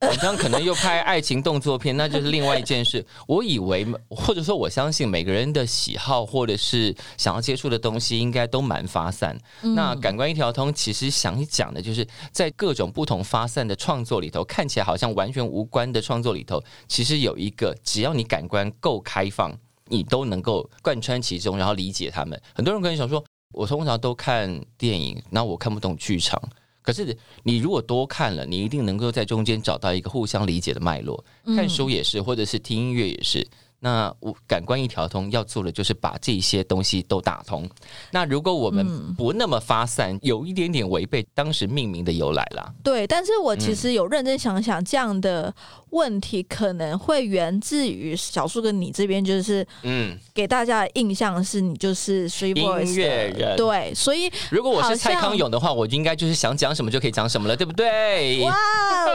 [0.02, 3.06] 晚上可能又拍爱情动作片，那就是另外一件事。
[3.28, 9.38] 我以为，或者说我相信每个人的喜好或者是想要接触的东西，应该都蛮发散。
[9.62, 22.42] 嗯那感官一条通其实想讲的就是，在各种不同发散的创作里头，看起来好像完全无关的创作里头，其实有一个，只要你感官够开放，你都能够贯穿其中，然后理解他们。
[22.56, 26.42] 很多人可能想说，我通常都看电影，那我看不懂剧场。
[26.82, 31.24] 可是你如果多看了，你一定能够在中间找到一个互相理解的脉络。
[31.56, 33.48] 看书也是，或者是听音乐也是。
[33.84, 37.68] 那我感官一条通，要做的就是把这些东西都打通。
[38.12, 42.72] 那如果我们不那么发散，有一点点违背当时命名的由来啦。
[42.84, 45.52] 对，但是我其实有认真想想，这样的
[45.92, 58.42] 问题可能会源自于小树跟你这边，就是嗯，给大家的印象是你就是 three 音 voice 的乐人对，所以如果我是蔡康永的话，我就应该就是想讲什么就可以讲什么了，对不对？
[58.42, 58.56] 哇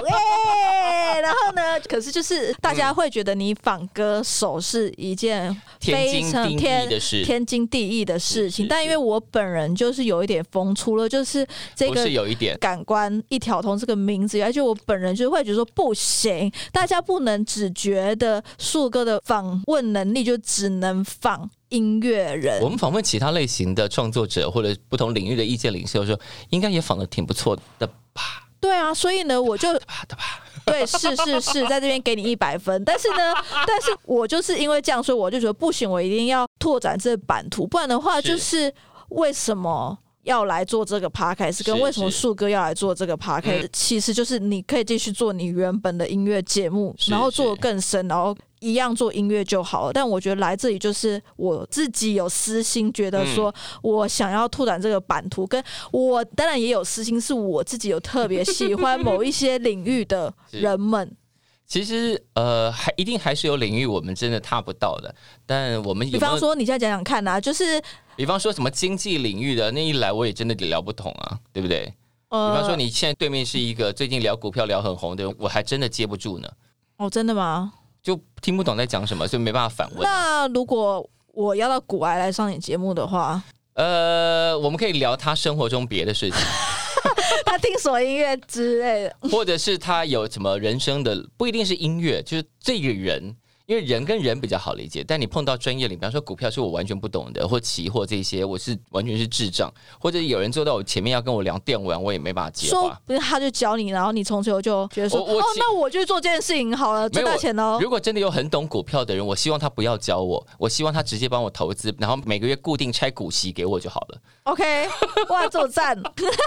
[0.00, 1.20] 耶！
[1.20, 5.44] 然后呢，可是就是大家会觉得你仿歌手是一件
[5.80, 12.56] 天非经地义常天的事，天经地义的事情，但因为我本人就是有一点疯，除了就是这个是有一点。
[12.58, 22.68] 感官一条通这个名字以外，就我本人就会觉得说不行，大家不能只觉得树哥的访问能力就只能访音乐人我。
[22.68, 28.22] 们访问其他类型的创作者或者不同领域的意见领袖的时候，应该也访的挺不错的吧？
[28.60, 29.68] 对啊，所以呢，我就。
[30.66, 32.82] 对，是是是，在这边给你一百分。
[32.84, 33.32] 但是呢，
[33.64, 38.74] 但是我就是因为这样，所以我就觉得不行，我一定要拓展这版图，不然的话，就是
[39.10, 39.96] 为什么？
[40.26, 49.92] 要来做这个 podcast，跟为什么树哥要来做这个 podcast，、嗯其实就是你可以继续做你原本的音乐节目，是然后做得更深，然后一样做音乐就好了。
[49.92, 55.62] 但我觉得来这里就是我自己有私心，觉得说嗯我想要拓展这个版图，跟
[55.92, 61.16] 我当然也有私心，是我自己有特别喜欢某一些领域的 人们。
[61.66, 67.82] 其实呃，还一定还是有领域我们真的踏不到的，但我们有比方说，你现在讲讲看啊，就是
[68.14, 71.92] 比方说什么经济领域的那一来，我也真的聊不懂啊，对不对？
[72.28, 76.48] 呃，比方说，你现在对面是一个最近聊股票聊很红的人，我还真的接不住呢，
[76.98, 77.72] 哦，真的吗？
[78.02, 80.02] 就听不懂在讲什么，所以没办法反问。
[80.02, 83.42] 那如果我要到古埃来上你节目的话，
[83.74, 86.38] 呃，我们可以聊他生活中别的事情，
[87.44, 93.36] 他听什么音乐之类的，或者是他有什么人生的，不一定是音乐，就是这个人。
[93.66, 103.00] 因为人跟人比较好理解，但你碰到专业领，比方说股票是我完全不懂的，或期货这些，我是完全是智障，或者有人坐到我前面要跟我聊电玩，我也没办法接说话。
[103.04, 107.80] 不是他就教你，然后你从此后就觉得说，哦，那我就做这件事情好了，赚大钱喽。
[107.82, 114.18] 如果真的有很懂股票的人，我希望他不要教我，我希望他直接帮我投资，然后每个月固定拆股息给我就好了。
[114.44, 114.88] OK，
[115.28, 116.00] 哇，这么赞，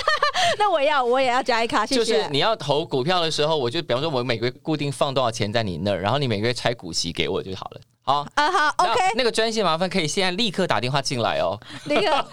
[0.58, 2.30] 那我也要我也要加一卡，谢就是。
[2.30, 7.82] 你要投股票的时候，我就比方说，我每个月固定放多少钱在你那儿，然后你每个月拆股息给我就好了。
[8.10, 8.28] 好。
[8.34, 11.60] 啊好，OK，那个专线麻烦可以现在立刻打电话进来哦。
[11.86, 12.26] 那个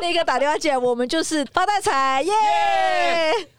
[0.00, 2.32] 那个打电话进来，我们就是发大财耶！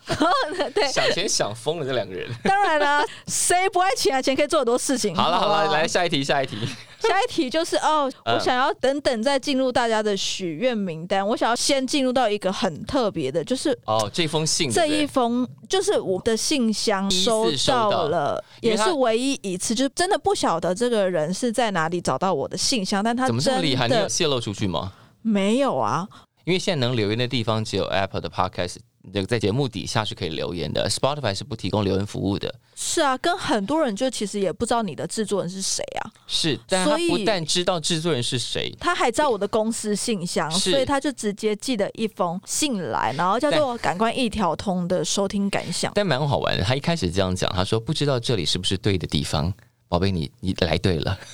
[0.08, 2.28] 然后呢， 对，想钱想疯了这两个人。
[2.44, 4.22] 当然了，谁不爱钱啊？
[4.22, 5.16] 钱可以做很多事情。
[5.16, 6.58] 好了好了，来下一题下一题。
[7.00, 23.88] 下一题就是哦，嗯我想要等等再进入大家的许愿名单，我想要先进入到一个很特别的，就是哦，这封信这一封就是我的信箱收收到到了，也是唯一一次，就真的不晓得这个人是在哪里找到我的信箱，但他怎么这么厉害？
[23.88, 24.94] 你有泄露出去吗？
[25.22, 26.08] 没有啊。
[26.46, 28.78] 因为现在能留言的地方只有 Apple 的 Podcast，
[29.14, 32.56] 这个在节目底下是可以留言的，Spotify 是不提供留言服务的。
[32.74, 45.92] 是啊，跟很多人就其实也不知道你的制作人是谁啊，是，但他不但知道制作人是谁，他还知道我的公司信箱，所以他就直接寄了一封信来，然后叫做“感官一条通”的收听感想。
[45.96, 46.64] 但蛮好玩的。
[46.64, 49.54] 他一开始这样讲，他说不知道这里是不是对的地方，
[49.88, 51.18] 宝贝你你来对了。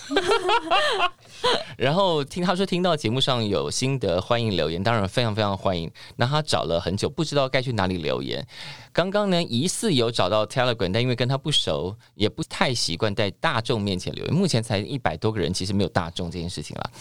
[1.77, 5.91] 然后听他说听到节目上有心得，欢迎留言，当然非常非常欢迎。
[6.15, 8.45] 那他找了很久，不知道该去哪里留言。
[8.93, 14.33] 刚刚呢，疑似有找到 Telegram，但因为跟他不熟，也不太习惯在大众面前留言。
[14.33, 16.91] 目前才一百多个人，其实没有大众这件事情了。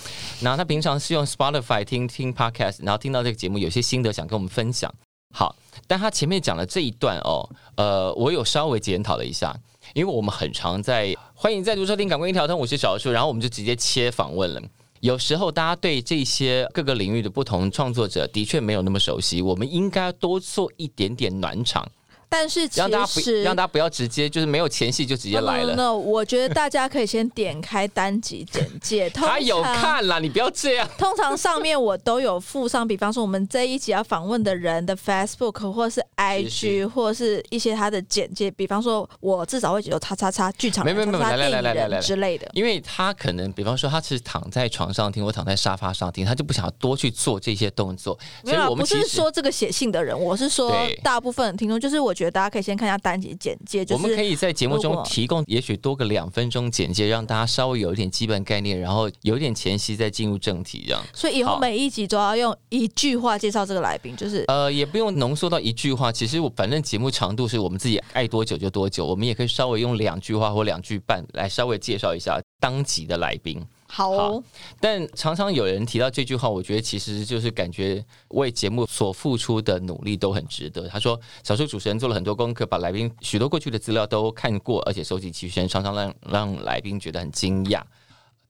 [0.41, 4.93] 然后他平常是用 Spotify 听听 Podcast，然后听到这个节目有些心得想跟我们分享。
[5.35, 5.55] 好，
[5.87, 9.57] 但他前面讲的这一段哦，呃，我有稍微检讨了一下，
[9.95, 14.63] 因为我们很常在欢迎再度收听《感官一条通》，我是小树，然后我们就直接切访问了。
[15.01, 21.87] 有时候大家对这些各个领域的不同创作者的确没有那么熟悉，我们应该多做一点点暖场。
[22.33, 25.75] 但是其让大家不实让大家不要直接就是没有前戏就直接来了。
[25.75, 30.89] No, no, no, 我觉得大家可以先点开单集简介， 他有看啦，你不要这样。
[30.97, 36.49] 通常上面我都有附上，比方说我们这一集要访问的人的 Facebook 或是 IG
[36.81, 42.49] 是或是一些他的简介，比方说我至少会有叉叉叉剧场、没没没叉叉来来来来来之类的。
[42.55, 48.19] 因为他可能，比方说，他是躺在床上听，我躺在沙发上听，他就不想要多去做这些动作。
[48.45, 61.03] 所以没有啊，不是说这个写信的人，我是说大部分听众，就是我觉得大家可以先看一下单集简介，就是我们可以在节目中提供，也许多个两分钟简介，让大家稍微有一点基本概念，然后有一点前戏，再进入正题，这样。
[61.13, 66.11] 所以以后每一集都要用一句话介绍这个来宾，就是呃，也不用浓缩到一句话。
[66.13, 73.61] 其实我反正节目长度是我们自己爱多久就多久，我们也可以稍微用两句话或两句半来稍微介绍一下当集的来宾。
[73.95, 74.43] 好，
[74.81, 80.89] 但常常有人提到这句话，我觉得其实就是感觉为节目所付出的努力都很值得。
[80.89, 87.83] 他说，小说主持人做了很多功课，把来宾许多过去的资料都看过，而且收集齐全，常常让让来宾觉得很惊讶。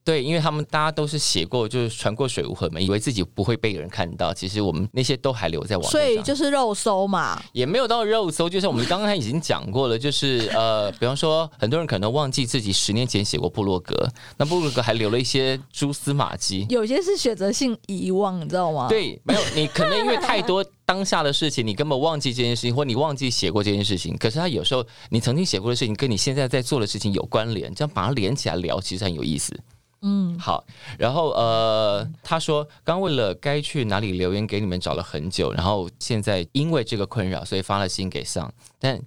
[0.05, 6.21] 对，因为他们大家都是写过，就是传过水无痕嘛，以为自己不会被人看到，其实我们那些都还留在网上所以。
[6.23, 7.41] 就是肉搜嘛。
[7.53, 13.95] 也没有到肉搜，就是我们刚刚已经讲过了，就是呃，比方说很多人可能忘记自己十年前写过部落格，
[14.37, 16.67] 那部落格还留了一些蛛丝马迹。
[16.69, 24.17] 有些是选择性遗忘，你知道吗？，对，没有你可能因为太多当下的事情，你根本忘记这件事情，或你忘记写过这件事情。
[24.19, 29.57] 可是他有时候你曾经写过的事情，跟你现在在做的事情有关联，这样把它连起来聊，其实很有意思。
[30.03, 30.65] 嗯，好，
[30.99, 39.01] 然后呃，他说刚为了该去哪里留言给你们找了很久，然后现在因为这个困扰，所以发了信给上，但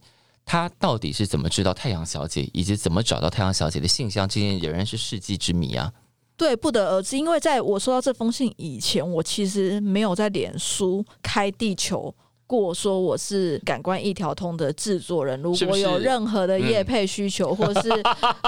[0.46, 5.92] 他到底是怎么知道太阳小姐，以及怎么找到太阳小姐的信箱，这件仍然是世纪之谜啊。
[6.38, 7.18] 对，不得而知。
[7.18, 12.14] 因为在我收到这封信以前，我其实没有在脸书开地球。
[12.48, 17.90] 过说我是感官一条通的制作人，如果有任何的业配需求， 或是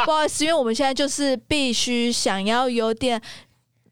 [0.06, 3.22] 不好意思，因为我们现在就是必须想要有点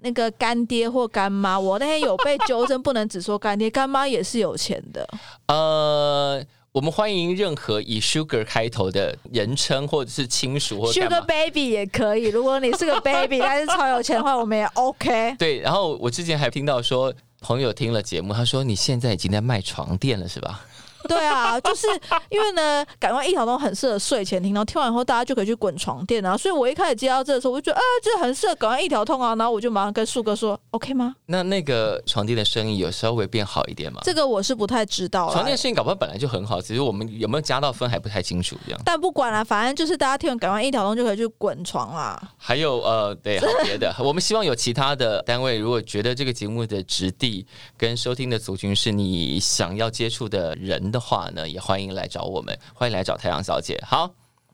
[0.01, 1.59] 那个干爹或干妈。
[1.59, 5.07] 我那天有被纠正，不能只说干爹，干妈也是有钱的。
[5.47, 11.25] 呃，我们欢迎任何以 Sugar 开头的人称，或者是亲属或者 Sugar。
[11.25, 15.35] Baby 也可以，如果你是个 baby， 但是超有钱的话，我们也 OK。
[15.39, 20.65] 对，然后我之前还听到说，朋友听了节目，他说你现在已经在卖床垫了，是吧？
[21.09, 21.87] 对啊，就是
[22.29, 26.35] 因为呢，感官一条通很适合睡前听，然后听完以后大家就可以去滚床垫啊。
[26.37, 29.35] 所以我一开始接到这的时候，我就觉得啊，这很适合感官一条通啊。
[29.35, 31.15] 然后我就马上跟树哥说，OK 吗？
[31.27, 34.01] 那那个床垫的生意有稍微变好一点吗？
[34.03, 38.55] 这个我是不太知道床垫生意搞不好本来就很好，只是我们有没有加到分还不太清楚。
[38.65, 42.21] 这样，但不管了，反正就是大家听完感官一条通就可以去滚床啦。
[42.37, 47.45] 还有呃，对，还有别的，我们希望有其他的单位，如果觉得这个节目的质地
[47.77, 53.77] 跟收听的族群是你想要接触的人的话呢，也欢迎来找我们，欢迎来找太阳小姐。
[53.85, 54.09] 好，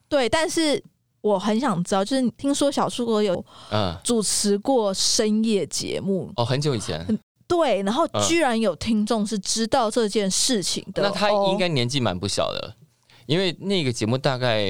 [0.08, 0.82] 对，但是
[1.20, 7.06] 我很想知道，就是听说小树哥有嗯，主持过深夜节目，哦，很久以前，
[7.46, 11.04] 对，然后嗯居然有听众是知道这件事情的。
[11.04, 12.74] 那他哦应该年纪蛮不小的，
[13.26, 14.66] 因为那个节目大概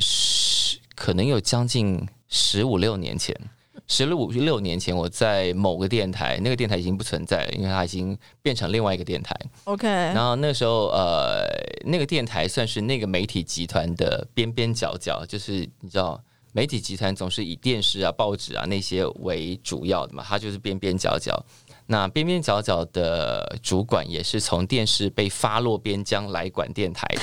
[0.00, 3.38] 是可能有将近十五六年前。
[3.86, 9.38] 十五六年前，我在某个电台，那个电台已经不存在了，因为它已经变成另外一个电台。
[9.64, 11.46] OK，然后那时候，呃，
[11.84, 16.18] 那个电台算是那个媒体集团的边边角角，就是你知道，
[16.52, 21.44] 媒体集团总是以电视啊、报纸啊那些为主要的嘛，它就是边边角角。
[21.86, 27.20] 那边边角角的主管也是从电视被发落边疆来管电台的，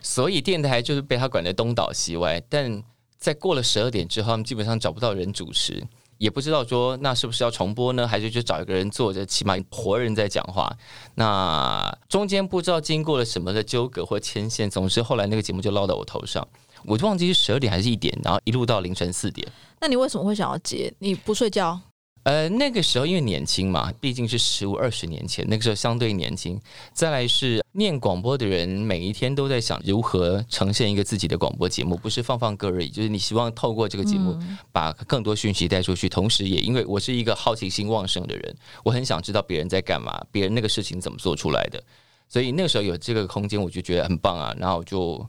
[0.00, 2.42] 所以电台就是被他管的东倒西歪。
[2.48, 2.82] 但
[3.22, 5.80] 在过了十二点之后，他们基本上找不到人主持，
[6.18, 10.76] 也不知道说那是不是要重播呢，还是就找一个人坐着，起码活人在讲话。
[11.14, 16.46] 那中间不知道经过了什么的纠葛或牵线，总之后来那个节目就落到我头上，
[16.84, 19.46] 我就忘记是十二点还是一点，然后一路到凌晨四点。
[19.80, 20.92] 那你为什么会想要接？
[20.98, 21.80] 你不睡觉？
[22.24, 26.60] 呃，那个时候因为年轻嘛，毕竟是十五二十年前，那个时候相对年轻。
[26.92, 34.38] 再来是念广播的人，每一天都在想如何呈现一个自己的广播节目，不是放放歌而已，就是你希望透过这个节目
[34.70, 36.08] 把更多讯息带出去。
[36.08, 41.82] 同时，也因为我是一个好奇心旺盛的人，我很想知道别人在干嘛，别人那个事情怎么做出来的。
[42.28, 44.54] 所以那个时候有这个空间，我就觉得很棒啊。
[44.60, 45.26] 然后我就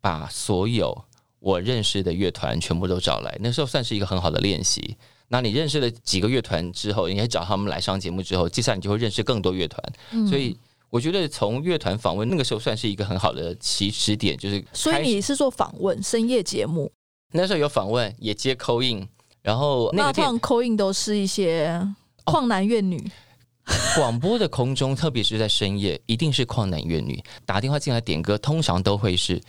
[0.00, 0.96] 把所有
[1.40, 4.96] 我认识的乐团全部都找来，那时候算是一个很好的练习。
[5.28, 9.82] 那你认识了几个乐团之后，你也找他们来上节目之后，接下来你就会认识更多乐团。
[10.28, 10.56] 所以
[10.88, 16.90] 我觉得从乐团访问那个时候算是一个很好的起始点，就是所以你是做访问深夜节目，
[17.32, 19.06] 那时候有访问也接扣印，
[19.42, 21.86] 然后那放扣印都是一些
[22.24, 23.10] 旷男怨女。
[23.96, 29.42] 广播的空中，特别是在深夜，一定是旷男怨女打电话进来点歌，通常都会是，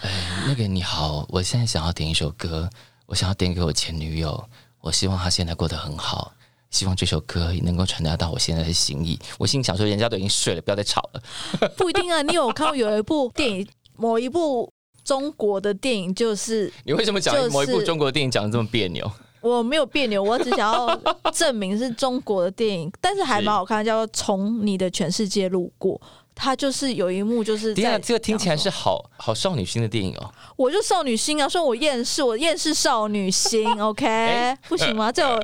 [0.00, 0.10] 哎，
[0.46, 2.70] 那个你好，我现在想要点一首歌，
[3.04, 4.42] 我想要点给我前女友。
[4.88, 6.32] 我希望他现在过得很好，
[6.70, 9.18] 希望这首歌能够传达到我现在的心意。
[9.36, 11.68] 我心想说，人家都已经睡了，不要再吵了。
[11.76, 13.68] 不一定啊，你有看过有一部电影，
[13.98, 14.72] 某一部
[15.04, 19.12] 中国的电影，就是你为什么讲某一部中国的电影讲的这么别扭？
[19.42, 20.98] 我没有别扭，我只想要
[21.34, 26.00] 证明是中国的电影，但是还蛮好看，叫做《从你的全世界路过》。
[26.40, 30.30] 他就是有一幕，就是在这个听起来是好好少女心的电影哦。
[30.56, 35.10] 我就少女心啊，说我厌世，我厌世少女心， OK，不行吗？
[35.12, 35.42] 这有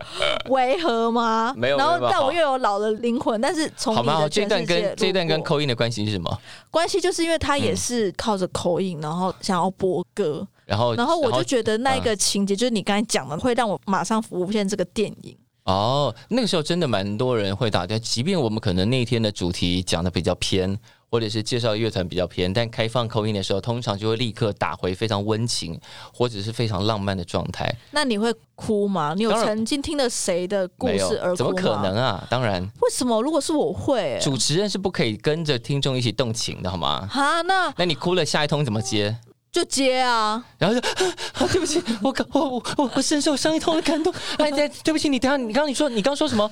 [0.51, 1.53] 违和吗？
[1.57, 1.77] 没有。
[1.77, 6.39] 然后，但我又有老的灵魂，但是从你的这段跟这段跟口音的关系是什么？
[6.71, 15.37] 关系就是因为他也是靠着口音，然后想要播歌，然后，然后我就觉得那一个情节就是你刚才讲的，会让我马上浮现这个电影。
[15.65, 20.79] 哦，那个时候真的蛮多人会打掉，即便我们可能那天的主题讲的比较偏，
[21.11, 25.81] 或者是介绍乐团比较偏，但开放口音的时候，通常就会立刻打回非常温情
[26.13, 27.75] 或者是非常浪漫的状态。
[27.93, 29.15] 那你会哭吗？
[29.17, 32.27] 你有曾经听了谁的故事而哭怎么可能啊？
[32.29, 32.63] 当然。
[32.83, 33.23] 为什么？
[33.23, 37.09] 如果是我会，主持人是不可以跟着听众一起动情的，好吗？
[37.11, 39.17] 哈，那那你哭了，下一通怎么接？
[39.55, 40.81] 就接啊，然后就
[41.39, 44.13] 啊，对不起，我感我我我我深受上一通的感动。
[44.37, 46.51] 哎，对，对不起，你等下，你刚刚你说你刚刚说什么？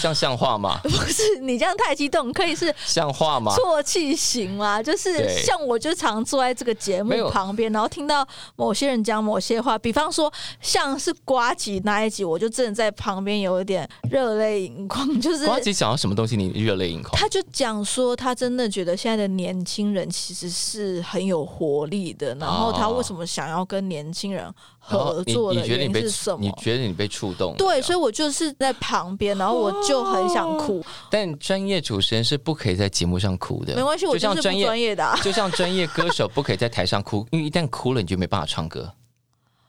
[0.00, 0.80] 这样像话吗？
[0.84, 3.54] 不是，你这样太激动，可以是像话吗？
[3.56, 4.82] 啜泣型吗？
[4.82, 8.26] 就是像我，就常坐在这个节目旁边，然后听到
[8.56, 15.04] 某些人讲某些话，比方说像是瓜吉那一集，我就真的在旁边有一点热泪盈眶。
[15.20, 17.12] 就是瓜吉讲到什么东西，你热泪盈眶？
[17.14, 24.52] 他就讲说，他真的觉得现在的年轻人其实是很有活力的，然后他为什么想要跟年轻人？
[24.86, 26.38] 合作的原因是什么？
[26.42, 27.54] 你觉得你被触动？
[27.56, 30.84] 对，所以我就是在旁边，然后我就很想哭。
[31.10, 35.14] 但专业主持人是不可以在节目上哭的，没关系，我就是专业的。
[35.22, 38.92] 就像专业歌手不可以在台上哭，因为一旦哭了，你就没办法唱歌。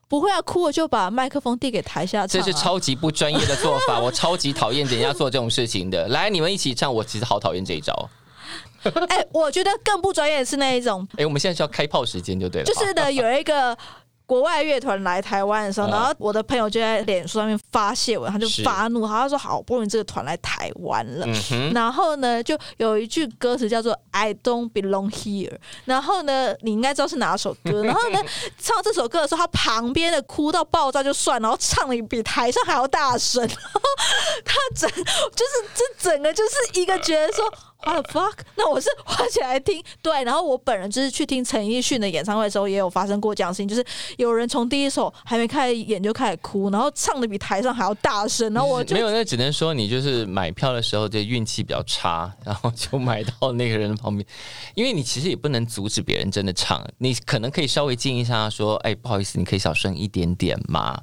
[0.08, 6.08] 不会啊，哭我就把麦克风递给台下这是超级不专业的做法， 我超级讨厌人家做这种事情的。
[6.10, 8.10] 来，你们一起唱，我其实好讨厌这一招。
[9.10, 11.08] 哎，我觉得更不专业的是那一种。
[11.18, 12.66] 哎，我们现在是要开炮时间就对了。
[12.66, 13.76] 就是的，有一个。
[14.26, 21.28] 国外乐团来台湾的时候，然后我的朋友就在脸书上面发泄文，他就发怒，他说：“好不容易这个团来台湾了，
[21.74, 25.56] 然后呢，就有一句歌词叫做 ‘I don't belong here’，
[25.86, 27.84] 然后呢，你应该知道是哪首歌。
[27.86, 28.20] 然后呢，
[28.58, 33.48] 唱这首歌的时候，他旁边的哭到爆炸就算，然后唱的比台上还要大声，
[34.44, 37.46] 他整 就是这整个就是一个觉得说。”
[37.86, 38.40] What the fuck？
[38.56, 43.86] 那我是花起来听，对，然后我本人就是去听陈奕迅的演唱会的时候，也有发生过这样事情，就是
[44.18, 54.26] 有人从第一首还没开演就开始哭，然后唱的比台上还要大声，然后我就没有，那只能说你就是买票的时候就运气比较差，然后就买到那个人旁边，
[54.74, 61.00] 因为你其实也不能阻止别人真的唱，你可能可以稍微静一下，说，哎，不好意思，你可以小声一点点吗？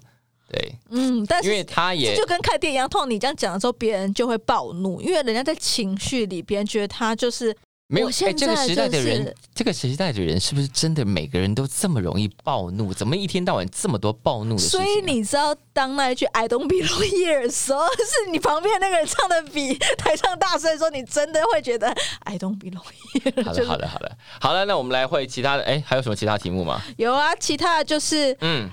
[0.53, 8.09] 对，嗯，但是因为他也就跟看电影一样，通常你这样讲的时候，别人就会暴怒，因为人家在情绪里，别人觉得他就是没有。
[8.09, 12.93] 哎，这个时代的人，这个时代的人是不是真的每个人都这么容易暴怒？
[12.93, 14.61] 怎么一天到晚这么多暴怒的？
[14.61, 21.89] 所以你知道，当那一句 “I don't belong here” 的时候，是你旁边那个人唱的比台上大声，说你真的会觉得
[22.25, 22.85] “I don't belong
[23.15, 23.43] here”。
[23.43, 25.63] 好的，好的，好的，好了，那我们来会其他的。
[25.63, 26.83] 哎，还有什么其他题目吗？
[26.99, 28.69] 有啊，其他的就是嗯。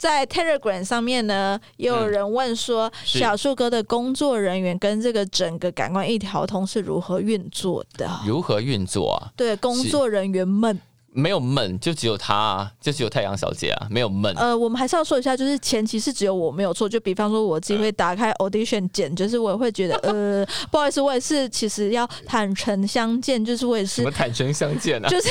[0.00, 8.08] 在 Telegram 上面呢，也有人问说，小树哥的工作人员跟这个整个感官一条通是如何运作的？
[8.26, 9.30] 如何运作啊？
[9.36, 10.80] 对，工作人员们，
[11.12, 14.34] 没有闷，就只有他、啊，就只有太阳小姐啊，没有闷。
[14.36, 25.08] 呃，我们还是要说一下，就是前期是只有我没有错，就比方说我自己会打开 audition 剪，就是我也会觉得 呃，不好意思，我也是其实要坦诚相见，就是我也是什么坦诚相见啊？
[25.08, 25.28] 就是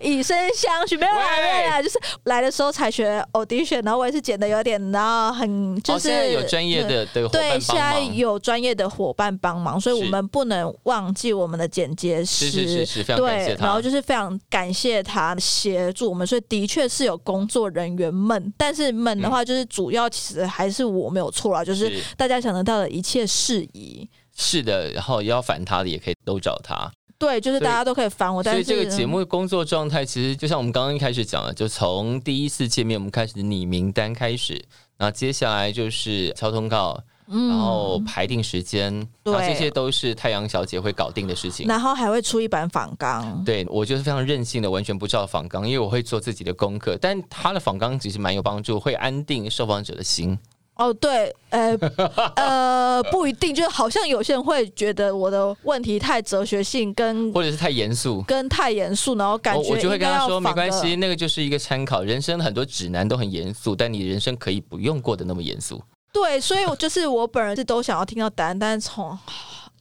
[0.00, 8.00] 以身相许，没有啦，喂没有啦，就是来的时候才学 audition，然后我也是剪的有点，然后很就哦，是、有专业的的伙对，现在。
[8.20, 12.50] 有专业的伙伴帮忙，所以我们不能忘记我们的剪接师。
[12.50, 13.66] 是是是是，非常感谢对，他。
[13.66, 24.08] 然后就是非常感谢他协助我们，所以的确是有工作人员们，但是们的话就是主要其实还是我没有错啦，就是是大家想得到的一切事宜。
[24.36, 26.90] 是的，然后要烦他的也可以都找他。
[27.18, 34.64] 对，就是大家都可以烦我，但是所以这个节目的工作状态，其实就像我们刚刚一开始讲的，就从第一次见面我们开始拟名单开始，
[34.96, 36.98] 那接下来就是敲通告，
[37.30, 41.66] 嗯然后排定时间，对那这些都是太阳小姐会搞定的事情。
[41.68, 43.44] 然后还会出一版仿纲。
[43.44, 46.98] 对我就是非常任性的，完全不知道仿纲，因为我会做自己的功课。
[47.00, 50.38] 但他的仿纲其实蛮有帮助，会安定受访者的心。
[50.76, 51.76] 哦，对，呃
[52.36, 58.22] 呃，不一定，就是好像有些人会觉得我的问题太哲学性跟或者是太严肃。
[58.22, 62.02] 跟太严肃，然后感觉我我就会跟他说，没关系，那个就是一个参考。
[62.02, 65.80] 人生很多指南都很严肃，但你人生可以不用过得那么严肃。
[66.12, 69.16] 对，所以我就是我本人是都想要听到答案，但是从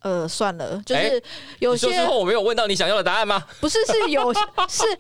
[0.02, 1.22] 呃算了，就是哎
[1.60, 3.44] 有些你说之后我没有问到你想要的答案吗？
[3.60, 4.40] 不是是有是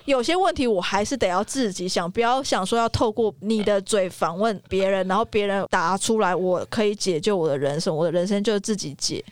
[0.05, 9.23] 有些问题我还是得要自己想，不要想说要透过你的嘴访问别人，然后别人答出来，我可以解救我的人生，我的人生就是自己解。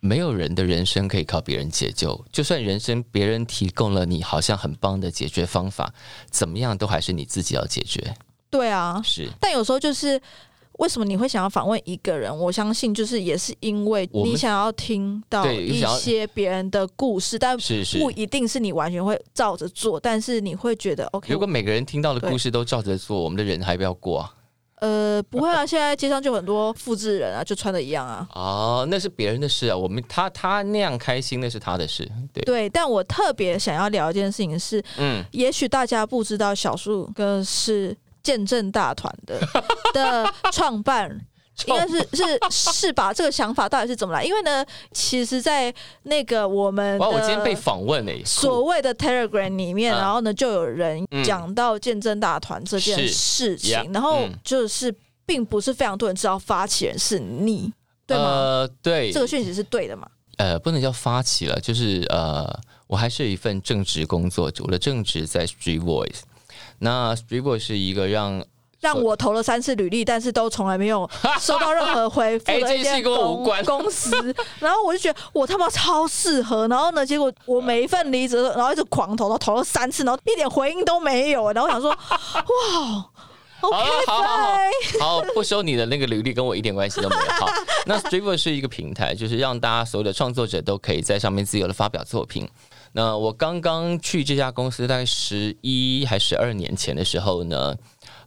[0.00, 5.94] 没有人的人生可以靠别人解救，就算人生别人提供了你好像很棒的解决方法，
[6.28, 8.14] 怎么样都还是你自己要解决。
[8.50, 10.20] 对啊，是但有时候就是。
[10.84, 12.30] 为什么你会想要访问一个人？
[12.36, 17.56] 我相信就是也是因为你想要听到一些别人的故事，但。
[17.98, 24.34] 不一定是你完全会照着做，但是你会觉得 OK 如果每个人听到的故事都照着做，我们的人还不要过啊？
[24.80, 28.28] 呃，不会啊， 现在街上就很多复制人啊，就穿的一样啊。
[28.34, 39.38] 哦，那是别人的事啊，我们他他那样开心那是他的事，对，对，但我特别想要聊一件事情是，嗯，也许大家不知道，小树哥是见证大团的
[39.94, 41.24] 的创办。
[41.68, 43.14] 应该是是是吧？
[43.14, 44.24] 这个想法到底是怎么来？
[44.24, 45.72] 因为呢，其实，在
[46.02, 54.92] 那个我们哇，我今天被访问诶，所谓的 Telegram 里面，嗯然后呢，就有人嗯讲到见证大团这件事情然后嗯就是
[55.24, 57.72] 并不是非常多人知道发起人是你，
[58.04, 58.24] 对吗？
[58.24, 60.08] 呃，对，这个讯息是对的嘛？
[60.38, 62.52] 呃，不能叫发起了，就是呃，
[62.88, 66.22] 我还是有一份正职工作，我的正职在 Street Voice。
[66.84, 68.44] 那 Voice 是一个让
[68.80, 71.08] 让我投了三次履历，但是都从来没有
[71.40, 73.02] 收到任何回复哎的
[73.64, 74.14] 公司，
[74.60, 81.96] 然后我就觉得我他妈超适合，然后呢，结果我每一份离职，然后一直狂投，然后投了三次，然后一点回应都没有，然后我想说， 哇
[83.62, 83.76] 好了
[84.06, 84.70] 好好好拜，
[85.00, 87.32] 好，不收你的那个履历，跟我一点关系都没有。
[87.40, 87.48] 好，
[87.86, 92.46] 那 Striver 是一个平台，就是让大家所有的创作者都可以在上面自由的发表作品。
[92.96, 97.76] 那我刚刚去这家公司，大概十一还十二年前的时候呢，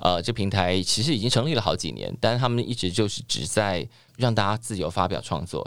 [0.02, 3.88] 呃，这平台其实已经成立了好几年，但是他们一直就是只在
[4.18, 5.66] 让大家自由发表创作。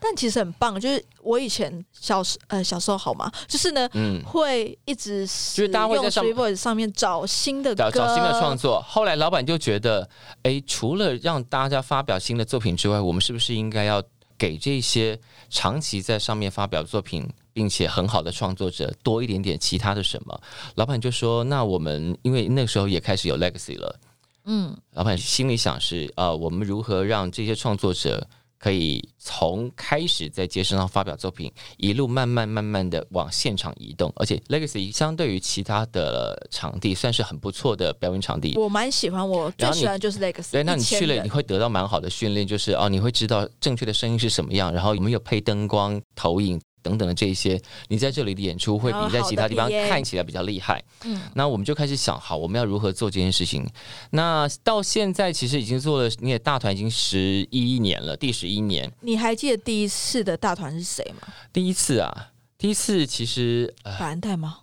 [0.00, 3.30] 但其实很棒，就是我以前小时呃小时候好吗？
[3.46, 3.88] 就是呢。
[3.92, 8.82] 嗯，会一直就是大家会在用上面找新的找新的创作。
[8.82, 10.08] 后来老板就觉得，
[10.42, 14.02] 哎，除了让大家发表新的作品之外，我们是不是应该要
[14.36, 15.16] 给这些
[15.50, 20.40] 长期在上面发表作品并且很好的创作者多一点点其他的什么？
[20.74, 24.00] 老板就说，那我们因为那时候也开始有 legacy 了，
[24.44, 28.26] 嗯，老板心里想是，呃，我们如何让这些创作者。
[28.62, 38.54] 可以从开始在街上发表作品，一路慢慢慢慢的往现场移动，而且 Legacy 相对于其他的场地算是很不错的表演场地。
[38.58, 40.52] 我蛮喜欢，我最喜欢的就是 Legacy。
[40.52, 50.82] 对，那你去了你会得到蛮好的训练，就是哦，你会知道正确的声音是什么样，然后有没有配灯光、投影等等的这一些，你在这里的演出会比你在其他地方看起来比较厉害。
[51.04, 53.66] 嗯那我们就开始想，好，我们要如何做这件事情？
[54.10, 58.90] 那到现在其实已经做了，你也大团已经十一年了，第十一年。
[59.00, 61.28] 你还记得第一次的大团是谁吗？
[61.52, 62.28] 第一次啊，
[62.58, 64.58] 第一次其实呃，法兰黛吗？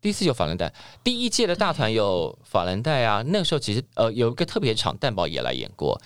[0.00, 0.72] 第一次有法兰黛，
[1.04, 3.22] 第一届的大团有法兰黛啊。
[3.26, 6.00] 那个时候其实呃有一个特别场，蛋宝也来演过，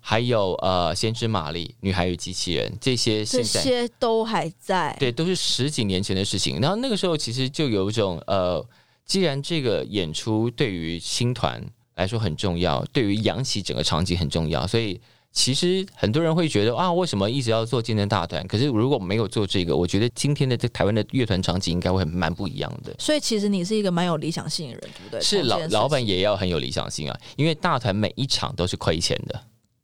[0.00, 4.96] 还有呃先知玛丽、女孩与机器人这些这现在这些都还在。
[4.98, 6.58] 对都是十几年前的事情。
[6.60, 8.64] 然后那个时候其实就有一种呃，
[9.04, 14.98] 既然这个演出对于新团来说很重要，对于扬起整个场景很重要，所以
[15.32, 18.44] 其实很多人会觉得啊，为什么一直要做今天大团？
[18.48, 22.94] 可是如果没有做这个，我觉得今天的这台湾的乐团场景应该会蛮不一样的。
[22.98, 25.20] 所以其实你是一个蛮有理想性的人，对不对？
[25.20, 29.40] 是老老板也要很有理想性啊，因为大团每一场都是亏钱的。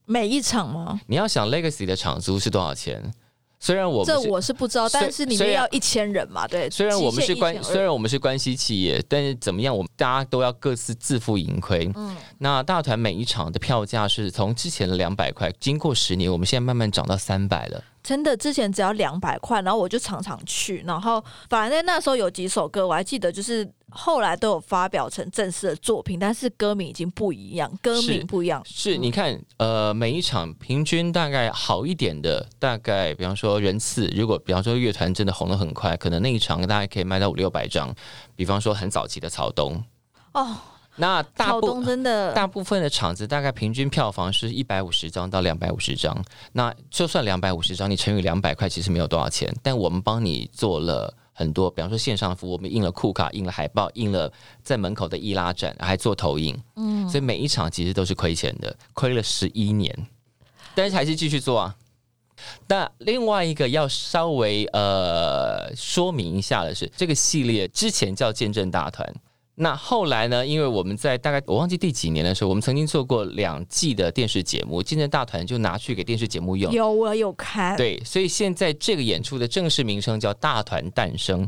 [0.07, 1.01] 每一场吗？
[1.07, 3.13] 你要想 Legacy 的场租是多少钱？
[3.59, 6.69] 虽然我这我是不知道，但是里虽然面要一千人嘛，对。
[6.71, 11.91] 虽然我们是关，虽然我们是关系企业，但是怎么样，我们大家都要各自自负盈亏。
[11.97, 17.83] 嗯那大团每一场的票价是从之前的两百块，经过十年，我们现在慢慢涨到三百了。
[18.07, 28.63] 真的之前只要两百块，然后我就常常去，然后反正那时候有几首歌我还记得，就是后来都有发表成正式的作品，但是歌名已经不一样，歌名不一样。
[28.65, 37.93] 是，你看，呃，每一场平均大概好一点的，大概比方说人次，如果比方说乐团真的红的很快，可能那一场大概可以卖到五六百张。
[38.37, 39.83] 比方说很早期的草东，
[40.33, 40.57] 哦，
[40.97, 49.55] 那大部草东真的大部分的场子大概平均票房是一百五十张到两百五十张，那就算两百五十张，你乘以两百块，其实没有多少钱。
[49.63, 54.33] 但我们帮你做了很多，比方说线上服务，我们印了库卡、印了海报、印了
[54.63, 59.95] 在门口的易拉展，还做投影，嗯，所以每一场其实都是亏钱的，亏了十一年，
[60.75, 61.75] 但是还是继续做啊。
[62.69, 69.15] 那另外一个要稍微呃说明一下的是，这个系列之前叫见证大团，
[69.59, 70.47] 那后来呢？
[70.47, 76.71] 因为我们在大概我忘记第几年的时候，我们曾经做过两季的电视节目，见证大团就拿去给电视节目用。
[76.71, 81.43] 有我有看，对，所以现在这个演出的正式名称叫《大团诞生》。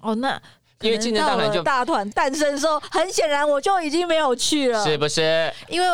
[0.00, 0.40] 哦，那
[0.82, 5.52] 因为可能到了竞争大团就大团诞生的时候，很显然我就已经没有去了，是不是？
[5.68, 5.86] 因为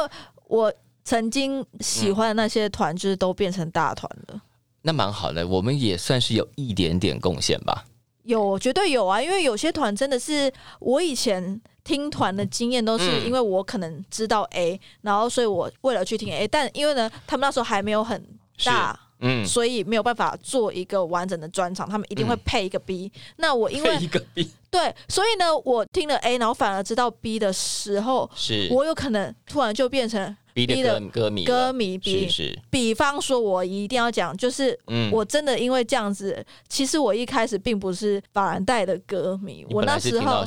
[0.46, 0.70] 我
[1.02, 4.38] 曾经喜欢的那些团，就是都变成大团了。
[4.82, 7.86] 那蛮好的，我们也算是有一点点贡献吧。
[8.24, 9.22] 有，绝对有啊！
[9.22, 18.22] 因为有些团真的是我以前听团的经验，都是嗯因为我可能知道 A，、然后所以我为了去听 A，但因为呢，他们那时候还没有很
[18.64, 23.12] 大，嗯，所以没有办法做一个完整的专场，他们一定会嗯配一个 B。
[23.36, 32.30] 那我因为一个 B，对，所以呢，我听了 A，然后反而知道 B 的时候，是我有可能突然就变成 B 的歌歌迷了，歌迷比
[32.70, 40.46] 比方说，我一定要讲，就是嗯，我真的因为这样子，其实我一开始并不是法兰黛的歌迷，我那时候？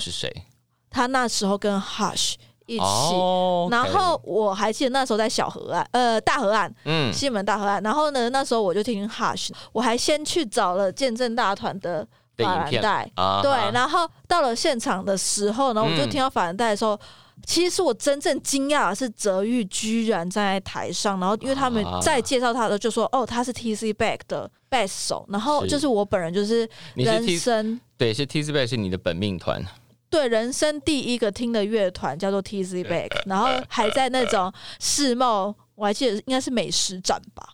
[0.89, 2.35] 他那时候跟 Hush
[2.65, 2.83] 一起。
[2.83, 7.83] 哦，然后我还记得那时候在小河岸，呃，大河岸，嗯，西门大河岸。
[7.83, 13.51] 然后呢，那时候我就听 Hush，我还先去找了见证大团的法兰黛，啊对。
[13.73, 16.97] 然后到了现场的时候呢，我就嗯听到法兰黛的时候，
[17.45, 27.79] 其实我真正惊讶的是泽玉居然站在台上，然后因为他们啊在介绍他的时候就说，哦，他是 tc back 的 best 手，然后就是我本人就是人生。
[27.97, 29.59] 对，是 TC Back 是你的本命团，
[30.07, 37.49] 对人生第一个听的乐团叫做 T Z Back， 然后还在那种世贸，我还记得应该是美食展吧。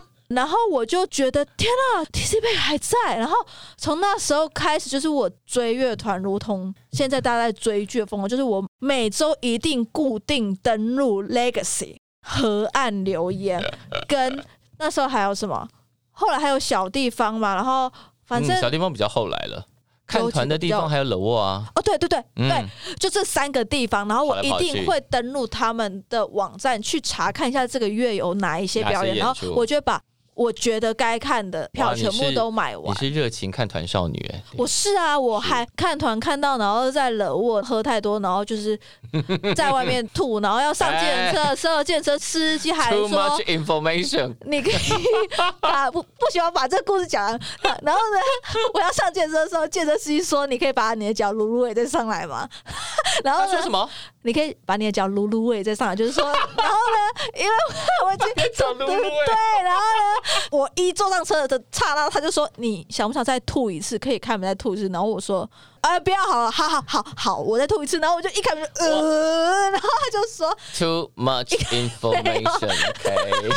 [0.30, 3.16] 然后我就觉得天啊，T C Back 还在。
[3.16, 3.34] 然后
[3.76, 13.62] 从那时候开始，就是我追乐团，如同现在大家在追剧的风格，就是我每周一定固定登录 Legacy 河岸留言，
[14.06, 14.44] 跟
[14.78, 15.68] 那时候还有什么？
[16.12, 17.90] 后来还有小地方嘛，然后
[18.24, 19.66] 反正、嗯、小地方比较后来了。
[20.06, 22.68] 看团的地方还有冷沃啊，哦，对对对嗯对，
[22.98, 30.02] 就这三个地方，然后我一定会登录他们的网站去查看一下这个月有哪一些表演，然后我就会把
[30.40, 32.96] 我觉得该看的票全部都买完。
[32.96, 38.78] 你是热情看团少女哎、我是啊，我还看团看到，然后在冷沃喝太多，然后就是
[39.54, 44.74] 在外面吐，然后要上健车的时候，电车司机还 Too 说 much information， 你可以
[45.60, 47.38] 把不不喜欢把这个故事讲完，
[47.82, 48.18] 然后呢，
[48.72, 52.48] 我要上健身的时候，健身司机说你可以把你的脚撸撸尾再上来吗？
[53.22, 53.86] 然后呢说什，么？
[54.22, 57.50] 你可以把你的脚撸撸尾再上来，就是说，然后呢，因为
[58.06, 58.26] 我已经
[58.78, 59.89] 撸撸尾对，然后呢，
[60.50, 63.98] 我一坐上车的刹那，他就说你想不想再吐一次？
[63.98, 65.48] 可以开门再吐一次，然后我说。
[65.80, 73.48] 啊、不要好了，好好好好，我再吐一次，然后我就一开门就呃，然后他就说 Too much information，OK，、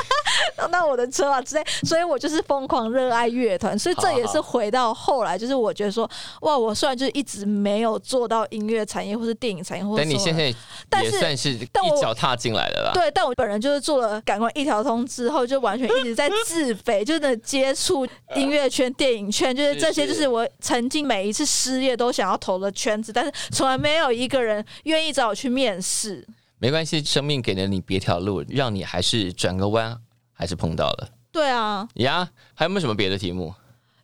[0.72, 6.10] 那 我的车啊之类，所以我就是疯狂热爱乐团，所以这也是回到后来，就是我觉得说，
[6.42, 10.52] 哇，我虽然就是一直没有做到音乐产业或是电影产业，或者什么但你现在
[10.90, 12.92] 但是也算是但我一脚踏进来了啦。
[12.94, 19.74] 对，但我本人就是做了感官一条通之后，就完全一直在自肥， 就是接触音乐圈、电影圈，就是。
[19.84, 26.26] 这些，就是我曾经每一次失业都想要投的圈子，但是从来没有一个人愿意找我去面试。
[26.60, 30.00] 没关系，生命给了你别条路，让你还是转个弯，
[30.32, 32.30] 还是碰到了对啊，呀。
[32.54, 33.54] 还有没有什么别的题目？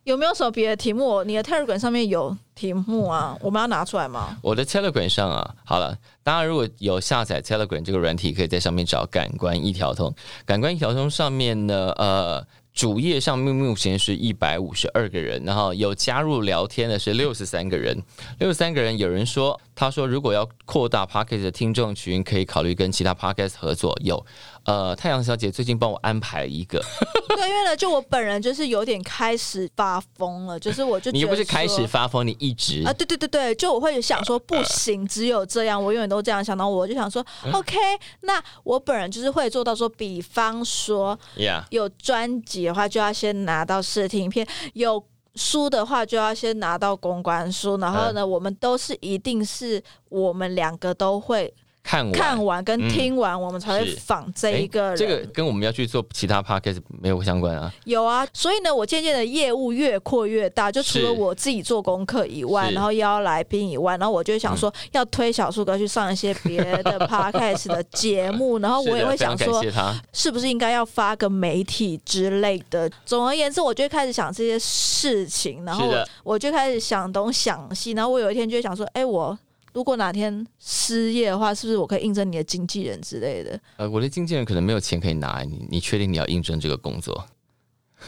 [0.04, 1.22] 有没有什么别的题目？
[1.24, 3.36] 你的 Telegram 上面有题目啊？
[3.40, 4.36] 我们要拿出来吗？
[4.42, 10.12] 我的 Telegram 上啊，好了，大家如果有下载 Telegram 这个软体，可以在上面找“感官一条通”。
[10.44, 12.44] 感官一条通上面呢，呃，
[12.80, 18.02] 主页上面目前是一百五十二个人，然后有加入聊天的是六十三个人。
[18.38, 23.98] 六十三个人，有人说，他说如果要扩大 Podcast 的听众群，可以考虑跟其他 Podcast 合作。
[24.02, 24.22] 有，
[24.64, 26.84] 呃，太阳小姐最近帮我安排了一个，
[27.34, 36.54] 对，因为呢，就我本人就是有点开始发疯了，就是我就你又不是开始发疯，你一直啊，对对对对，就我会想说不行，只有这样，我永远都这样想。
[36.58, 37.78] 然后我就想说，OK，
[38.20, 41.64] 那我本人就是会做到说，比方说呀。
[41.70, 45.02] 有专辑的话，就要先拿到试听片；有
[45.34, 47.76] 书的话，就要先拿到公关书。
[47.78, 51.52] 然后呢，我们都是一定是我们两个都会
[51.82, 54.90] 看完看完跟嗯听完，我们才会是仿这一个人。
[54.92, 57.72] 诶这个跟我们要去做其他 podcast 没有相关啊。
[57.84, 69.62] 有啊，所以呢，我渐渐的业务越扩越大，就除了我自己做功课以外，然后邀来宾以外，然后我就想说，要推小树哥去上一些别的 podcast 的节目，然后我也会想说。
[70.12, 72.90] 是不是应该要发个媒体之类的？
[73.04, 79.38] 总而言之，我就开始想这些事情，然后是的我就开始想东想西，然后我有一天就会想说，哎，我。
[79.72, 83.60] 如果哪天失业的话，是不是我可以应征你的经纪人之类的？
[83.76, 87.24] 呃，我的经纪人可能没有钱可以拿，你你确定你要应征这个工作？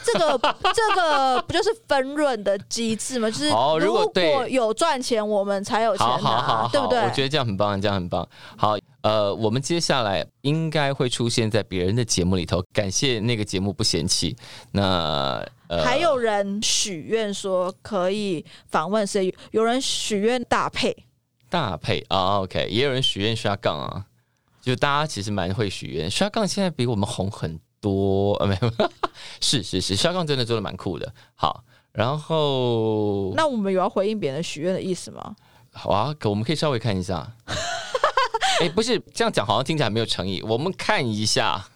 [0.02, 3.30] 这个这个不就是分润的机制吗？
[3.30, 6.98] 就是如如果有赚钱，我们才有钱好好好拿，好，对不对？
[7.00, 8.26] 我觉得这样很棒，这样很棒。
[8.56, 14.34] 好，呃，我们接下来应该会出现在别人的节目里头，感谢那个节目不嫌弃。
[14.70, 19.34] 那呃，还有人许愿说可以访问谁？
[19.50, 20.96] 有人许愿搭配，
[21.53, 24.07] 大配啊，OK，也有人许愿刷杠啊，
[24.62, 28.72] 就大家其实蛮会许愿，刷杠现在比我们红很多，呃，没有，
[29.42, 31.12] 是是是，刷杠真的做的蛮酷的。
[31.34, 35.36] 好，然后那我们有要回应别人许愿的意思吗？
[35.72, 37.30] 好啊，可我们可以稍微看一下。
[38.61, 40.40] 哎、不是这样讲，好像听起来没有诚意。
[40.40, 41.68] 我们看一下，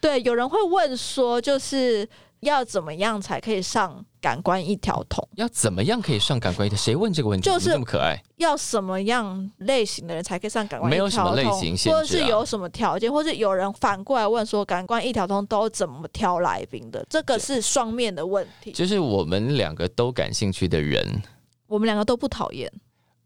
[0.00, 2.08] 对，有人会问说，就是
[2.46, 5.26] 要怎么样才可以上感官一条通？
[5.34, 6.78] 要怎么样可以上感官一条？
[6.78, 7.44] 谁问这个问题？
[7.44, 8.20] 就是怎么这么可爱。
[8.36, 10.98] 要什么样类型的人才可以上感官一条通？
[10.98, 17.04] 没有什么类型限制啊或者是有什么条件，或者有人反过来问说，感官一条通都怎么挑来宾的？
[17.10, 18.72] 这个是双面的问题。
[18.72, 21.22] 就是我们两个都感兴趣的人，
[21.66, 22.72] 我们两个都不讨厌，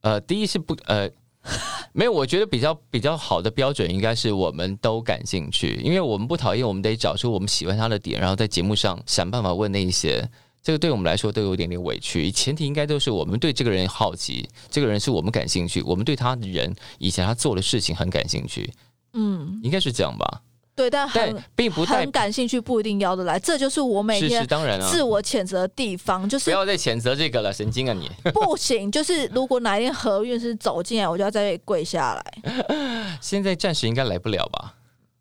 [0.00, 1.08] 呃，第一是不呃，
[1.92, 10.28] 没有，我觉得比较比较好的标准应该是我们都感兴趣，因为我们不讨厌，我们得找出我们喜欢他的点，然后在节目上想办法问那一些。
[10.62, 18.70] 这个对我们来说都有点点委屈，前提应该都是我们对这个人好奇，这个人是我们感兴趣，我们对他的人以前他做的事情很感兴趣，
[19.14, 20.42] 嗯，应该是这样吧？
[20.80, 28.10] 对，但但很并不代很感兴趣不一定要得来，这就是我每天当然啊，自我谴责的地方，就是不要再谴责这个了，神经啊你！
[28.32, 33.18] 不行，就是如果哪一天何韵是走进来，我就要在这里跪下来。
[33.20, 34.74] 现在暂时应该来不了吧？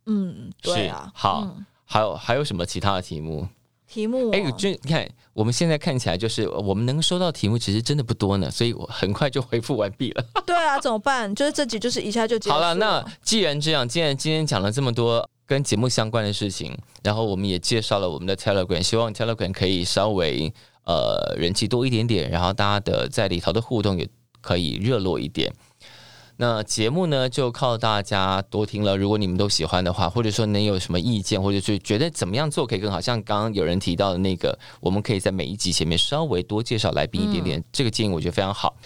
[0.06, 3.48] 嗯，对啊，好嗯还有还有什么其他的题目？
[3.88, 10.24] 题目、哎、哦，这你看，我们现在看起来就是我们能收到题目，其实真的不多呢，所以我很快就回复完毕了。
[10.46, 11.34] 对啊，怎么办？
[11.34, 20.54] 就是这集就是一下就结束好了，那既然这样，既然今天讲了这么多跟节目相关的事情，然后我们也介绍了我们的 Telegram，希望 Telegram 可以稍微
[20.86, 24.08] 呃人气多一点点，然后大家的在里头的互动也
[24.42, 25.52] 可以热络一点。
[26.38, 28.96] 那节目呢，就靠大家多听了。
[28.96, 38.78] 如果你们都喜欢的话，或者说能有什么意见，或者是觉得怎么样做可以更好，像刚刚有人提到的那个，我们可以在每一集前面稍微多介绍来宾一点点，这个建议我觉得非常好。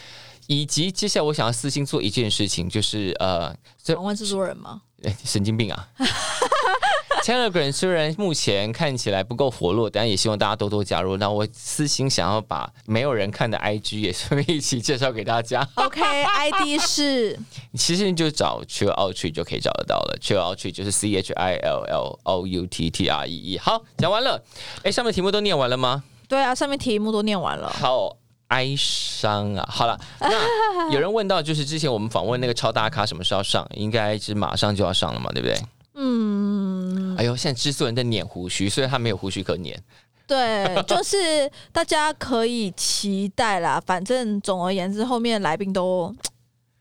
[0.48, 3.54] 以及接下来我想要私心做一件事情，就是呃，
[3.84, 4.82] 这访问制作人吗？
[5.04, 5.88] 哎神经病啊
[7.24, 11.16] ！Telegram 虽然目前看起来不够活络，但也希望大家多多加入。
[11.18, 15.66] 那我私心想要把没有人看的 IG 也顺便一起介绍给大家。
[15.76, 17.40] OK，ID 是
[17.78, 20.18] 其实你就找 Chill Outreach 就可以找得到了。
[20.22, 23.58] Chill Outreach 就是 C H I L L O U T T R E E。
[23.58, 24.44] 好，讲完了。
[24.84, 26.04] 哎，上面题目都念完了吗？
[26.28, 27.70] 对啊，上面题目都念完了。
[27.70, 28.18] 好
[28.54, 29.68] 哀伤啊！
[29.68, 33.68] 好了，那有人问到，就是之前我们访问那个超大咖什么时候上？
[33.74, 35.60] 应该是马上就要上了嘛，对不对？
[35.96, 39.76] 嗯，哎呦，现在制作人在捻胡须，虽然他没有胡须可捻。
[40.28, 43.82] 对，就是大家可以期待啦。
[43.84, 46.16] 反正总而言之，后面来宾都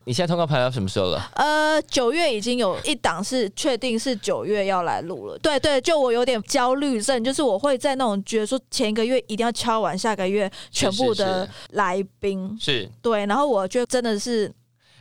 [0.05, 1.31] 你现在通告排到什么时候了？
[1.35, 5.37] 呃，九月已经有一档是确定是九月要来录了。
[5.39, 12.57] 对对，就我有点焦虑症，就是我会在那种觉得说前一个月一定要敲完，下个月全部的来宾。
[12.59, 12.89] 是。
[13.01, 14.51] 对，然后我觉得真的是，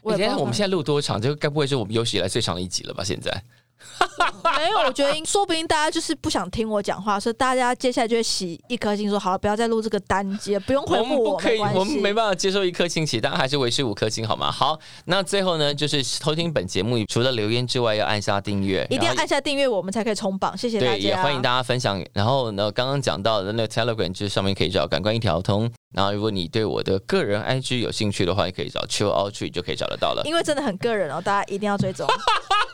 [0.02, 1.20] 我你看也不知道我们现在录多长？
[1.20, 3.02] 这个该不会是我们有史以来最长的一集了吧？
[3.02, 3.42] 现在
[4.56, 14.50] 没有，我觉得说不定大家就是不想听我讲话，所以大家接下来就会洗一颗星，说好了，不要再录这个单节，不用回我复我，们不可以，没关系我们没办法接受一颗星起，大家还是维持五颗星好吗？
[14.50, 20.92] 好，那最后呢，就是偷听本节目，除了留言之外，要按下订阅，一定要按下订阅，我们才可以冲榜，谢谢大家。
[20.92, 22.02] 对，也欢迎大家分享。
[22.12, 25.70] 然后呢，刚刚讲到的那个 Telegram 就是上面可以找感官一条通。
[25.94, 30.22] 然后，如果你对我的个人 IG 有兴趣的话，也可以找 Chill Out Tree 就可以找得到了。
[30.24, 32.08] 因为真的很个人哦，大家一定要追踪，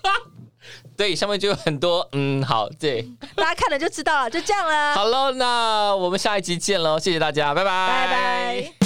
[0.96, 3.06] 对，上面就有很多，嗯，好，对，
[3.36, 8.78] 大家看了就知道了，就这样了，好喽，那我们下一集见喽，谢谢大家，拜拜，拜拜。